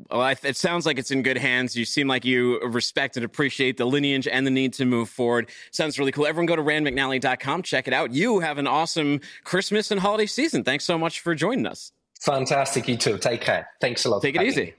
[0.10, 1.76] Well, it sounds like it's in good hands.
[1.76, 5.52] You seem like you respect and appreciate the lineage and the need to move forward.
[5.72, 6.26] Sounds really cool.
[6.26, 7.62] Everyone go to randmcnally.com.
[7.62, 8.12] Check it out.
[8.12, 10.64] You have an awesome Christmas and holiday season.
[10.64, 11.91] Thanks so much for joining us.
[12.22, 12.88] Fantastic.
[12.88, 13.18] You too.
[13.18, 13.68] Take care.
[13.80, 14.22] Thanks a lot.
[14.22, 14.66] Take it easy.
[14.66, 14.74] Me.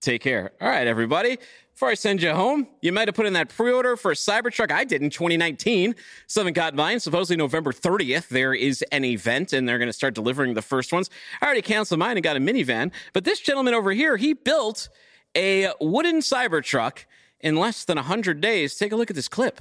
[0.00, 0.52] Take care.
[0.60, 1.38] All right, everybody.
[1.74, 4.70] Before I send you home, you might have put in that pre-order for a Cybertruck.
[4.70, 5.96] I did in 2019.
[6.28, 7.00] Still haven't got mine.
[7.00, 10.92] Supposedly November 30th, there is an event, and they're going to start delivering the first
[10.92, 11.10] ones.
[11.42, 12.92] I already canceled mine and got a minivan.
[13.12, 14.88] But this gentleman over here, he built
[15.36, 17.06] a wooden Cybertruck
[17.40, 18.76] in less than 100 days.
[18.76, 19.60] Take a look at this clip.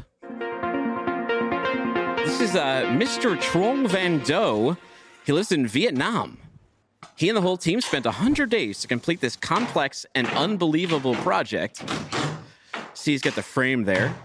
[2.17, 3.41] This is uh, Mr.
[3.41, 4.77] Trong Van Do.
[5.25, 6.37] He lives in Vietnam.
[7.15, 11.83] He and the whole team spent 100 days to complete this complex and unbelievable project.
[12.93, 14.15] See, he's got the frame there.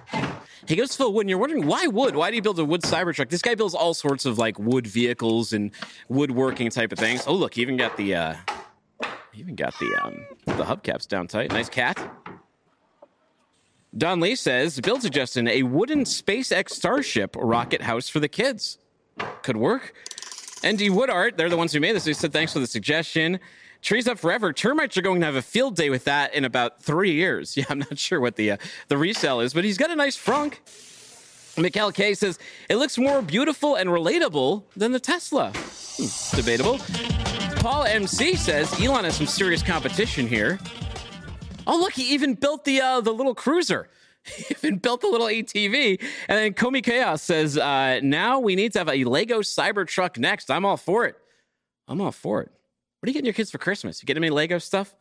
[0.67, 2.15] He goes to the wood, and you're wondering why wood?
[2.15, 3.31] Why do you build a wood Cybertruck?
[3.31, 5.71] This guy builds all sorts of like wood vehicles and
[6.09, 7.25] woodworking type of things.
[7.27, 8.35] Oh, look, he even got the uh,
[9.33, 11.53] he even got the um, the hubcaps down tight.
[11.53, 11.99] Nice cat.
[13.97, 18.79] Don Lee says, build to Justin a wooden SpaceX Starship rocket house for the kids.
[19.43, 19.95] Could work.
[20.67, 22.05] ND Wood Art, they're the ones who made this.
[22.05, 23.39] They said thanks for the suggestion.
[23.81, 24.53] Trees Up Forever.
[24.53, 27.57] Termites are going to have a field day with that in about three years.
[27.57, 28.57] Yeah, I'm not sure what the uh,
[28.89, 30.59] the resale is, but he's got a nice frunk.
[31.57, 32.39] Mikkel K says
[32.69, 35.53] it looks more beautiful and relatable than the Tesla.
[35.55, 36.79] Hmm, debatable.
[37.61, 40.59] Paul MC says Elon has some serious competition here.
[41.67, 43.89] Oh, look, he even built the uh, the little cruiser.
[44.51, 46.01] even built a little ATV.
[46.29, 50.51] And then Komi Chaos says, uh, now we need to have a Lego Cybertruck next.
[50.51, 51.17] I'm all for it.
[51.87, 52.51] I'm all for it.
[53.01, 54.03] What are you getting your kids for Christmas?
[54.03, 54.95] You getting any Lego stuff?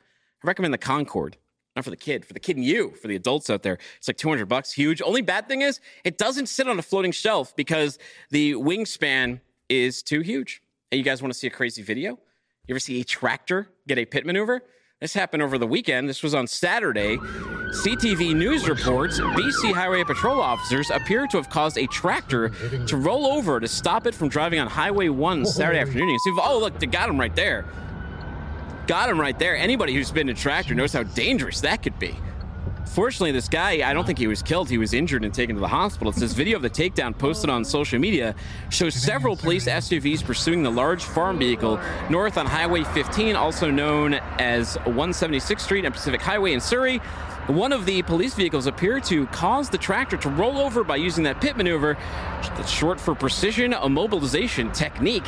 [0.44, 1.38] I recommend the Concorde.
[1.76, 3.78] Not for the kid, for the kid and you, for the adults out there.
[3.98, 5.00] It's like 200 bucks, huge.
[5.02, 8.00] Only bad thing is it doesn't sit on a floating shelf because
[8.32, 10.64] the wingspan is too huge.
[10.90, 12.18] Hey, you guys want to see a crazy video?
[12.68, 14.64] You ever see a tractor get a pit maneuver?
[15.00, 16.10] This happened over the weekend.
[16.10, 17.20] This was on Saturday.
[17.72, 22.50] CTV News reports BC Highway Patrol officers appear to have caused a tractor
[22.88, 26.18] to roll over to stop it from driving on Highway 1 Saturday afternoon.
[26.20, 27.66] See, oh, look, they got him right there.
[28.88, 29.58] Got him right there.
[29.58, 32.16] Anybody who's been in a tractor knows how dangerous that could be.
[32.86, 34.70] Fortunately, this guy, I don't think he was killed.
[34.70, 36.12] He was injured and taken to the hospital.
[36.12, 38.34] It says video of the takedown posted on social media
[38.70, 44.14] shows several police SUVs pursuing the large farm vehicle north on Highway 15, also known
[44.40, 47.02] as 176th Street and Pacific Highway in Surrey.
[47.48, 51.24] One of the police vehicles appeared to cause the tractor to roll over by using
[51.24, 51.98] that pit maneuver,
[52.42, 55.24] that's short for precision immobilization technique.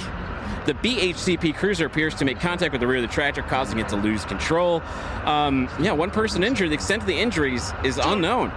[0.66, 3.88] The BHCP cruiser appears to make contact with the rear of the tractor, causing it
[3.90, 4.82] to lose control.
[5.24, 6.72] Um, yeah, one person injured.
[6.72, 8.50] The extent of the injuries is unknown.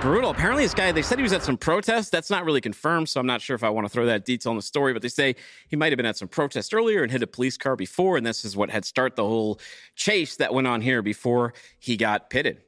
[0.00, 0.30] Brutal.
[0.30, 2.12] Apparently, this guy, they said he was at some protest.
[2.12, 4.52] That's not really confirmed, so I'm not sure if I want to throw that detail
[4.52, 5.34] in the story, but they say
[5.66, 8.24] he might have been at some protest earlier and hit a police car before, and
[8.24, 9.58] this is what had started the whole
[9.96, 12.62] chase that went on here before he got pitted.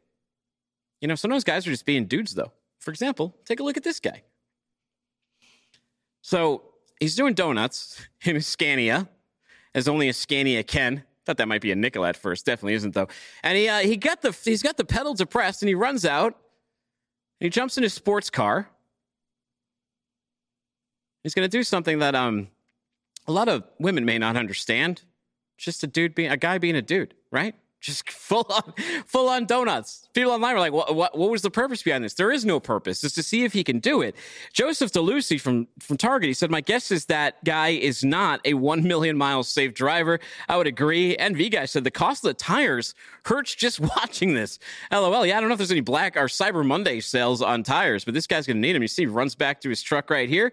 [1.00, 2.50] You know, sometimes guys are just being dudes, though.
[2.80, 4.22] For example, take a look at this guy.
[6.22, 6.64] So
[6.98, 9.08] he's doing donuts in a Scania,
[9.72, 11.04] as only a Scania can.
[11.26, 12.44] Thought that might be a nickel at first.
[12.44, 13.08] Definitely isn't though.
[13.44, 16.36] And he uh, he got the he's got the pedal depressed, and he runs out.
[17.40, 18.68] He jumps in his sports car.
[21.22, 22.48] He's going to do something that um
[23.26, 25.02] a lot of women may not understand.
[25.58, 27.54] Just a dude being a guy being a dude, right?
[27.80, 28.72] Just full on,
[29.06, 30.08] full on donuts.
[30.12, 32.14] People online were like, what, what, what was the purpose behind this?
[32.14, 33.02] There is no purpose.
[33.04, 34.14] It's to see if he can do it.
[34.52, 38.54] Joseph DeLucy from, from Target, he said, my guess is that guy is not a
[38.54, 40.20] 1 million miles safe driver.
[40.48, 41.16] I would agree.
[41.16, 44.58] And V guy said the cost of the tires hurts just watching this.
[44.92, 45.24] LOL.
[45.24, 48.14] Yeah, I don't know if there's any black or Cyber Monday sales on tires, but
[48.14, 48.82] this guy's going to need them.
[48.82, 50.52] You see, he runs back to his truck right here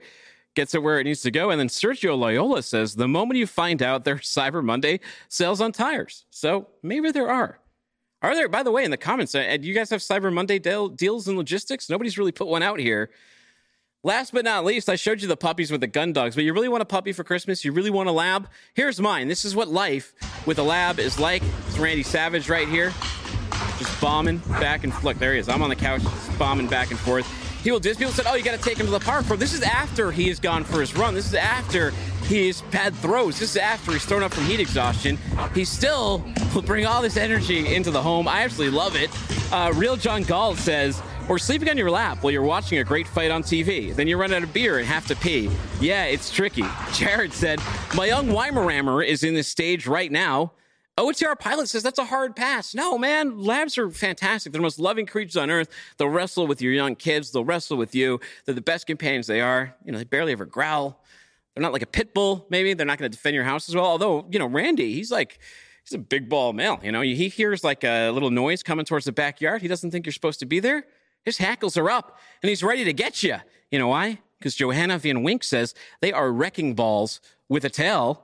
[0.58, 1.52] gets it where it needs to go.
[1.52, 5.00] And then Sergio Loyola says the moment you find out there's Cyber Monday
[5.30, 6.26] sales on tires.
[6.32, 7.60] So maybe there are.
[8.24, 10.58] Are there, by the way, in the comments, uh, do you guys have Cyber Monday
[10.58, 11.88] deal, deals in logistics?
[11.88, 13.12] Nobody's really put one out here.
[14.04, 16.54] Last but not least, I showed you the puppies with the gun dogs, but you
[16.54, 17.64] really want a puppy for Christmas?
[17.64, 18.50] You really want a lab?
[18.74, 19.28] Here's mine.
[19.28, 20.16] This is what life
[20.48, 21.44] with a lab is like.
[21.68, 22.92] It's Randy Savage right here,
[23.78, 25.06] just bombing back and forth.
[25.06, 25.20] look.
[25.20, 25.50] There he is.
[25.50, 27.47] I'm on the couch, just bombing back and forth.
[27.72, 29.54] Will just people said, "Oh, you got to take him to the park." For this
[29.54, 31.14] is after he has gone for his run.
[31.14, 31.92] This is after
[32.28, 33.40] he's had throws.
[33.40, 35.18] This is after he's thrown up from heat exhaustion.
[35.54, 38.28] He still will bring all this energy into the home.
[38.28, 39.10] I absolutely love it.
[39.52, 41.02] Uh, Real John Gall says.
[41.30, 43.94] Or sleeping on your lap while you're watching a great fight on TV.
[43.94, 45.50] Then you run out of beer and have to pee.
[45.82, 46.64] Yeah, it's tricky.
[46.94, 47.60] Jared said,
[47.96, 50.54] My young Weimaraner is in this stage right now.
[50.98, 52.74] OTR pilot says that's a hard pass.
[52.74, 54.52] No, man, labs are fantastic.
[54.52, 55.70] They're the most loving creatures on earth.
[55.98, 57.32] They'll wrestle with your young kids.
[57.32, 58.20] They'll wrestle with you.
[58.46, 59.76] They're the best companions they are.
[59.86, 61.04] You know, they barely ever growl.
[61.54, 62.74] They're not like a pit bull, maybe.
[62.74, 63.86] They're not going to defend your house as well.
[63.86, 65.40] Although, you know, Randy, he's like,
[65.84, 66.80] he's a big ball male.
[66.84, 69.62] You know, he hears like a little noise coming towards the backyard.
[69.62, 70.86] He doesn't think you're supposed to be there.
[71.26, 73.38] His hackles are up and he's ready to get you.
[73.72, 74.20] You know why?
[74.40, 78.24] Because Johanna Van Wink says they are wrecking balls with a tail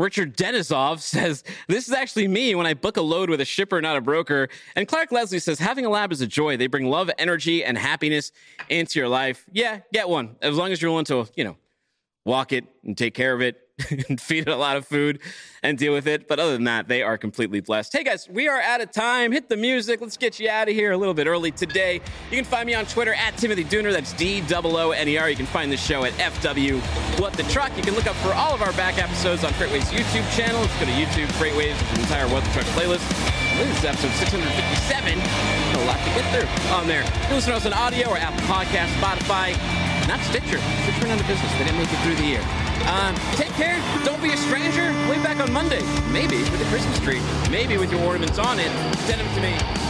[0.00, 3.80] Richard Denisov says, This is actually me when I book a load with a shipper,
[3.80, 4.48] not a broker.
[4.74, 6.56] And Clark Leslie says, Having a lab is a joy.
[6.56, 8.32] They bring love, energy, and happiness
[8.68, 9.44] into your life.
[9.52, 10.36] Yeah, get one.
[10.42, 11.56] As long as you're willing to, you know,
[12.24, 13.69] walk it and take care of it
[14.08, 15.20] and feed it a lot of food
[15.62, 16.28] and deal with it.
[16.28, 17.92] But other than that, they are completely blessed.
[17.92, 19.32] Hey guys, we are out of time.
[19.32, 20.00] Hit the music.
[20.00, 22.00] Let's get you out of here a little bit early today.
[22.30, 23.92] You can find me on Twitter at Timothy Dooner.
[23.92, 25.30] That's D O O N E R.
[25.30, 26.80] You can find the show at FW
[27.20, 27.76] What the Truck.
[27.76, 30.60] You can look up for all of our back episodes on FreightWaves YouTube channel.
[30.60, 33.40] Let's go to YouTube, FreightWaves, the entire What the Truck playlist.
[33.58, 35.18] This is episode 657.
[35.20, 37.02] A lot to get through on there.
[37.28, 39.52] You listen to us on audio or Apple Podcast, Spotify,
[40.10, 40.58] not Stitcher.
[40.82, 41.52] Stitcher went out of business.
[41.52, 42.42] They didn't make it through the year.
[42.88, 43.78] Um, take care.
[44.04, 44.90] Don't be a stranger.
[45.08, 45.82] Way back on Monday.
[46.10, 47.20] Maybe with a Christmas tree.
[47.48, 48.72] Maybe with your ornaments on it.
[49.06, 49.89] Send them to me.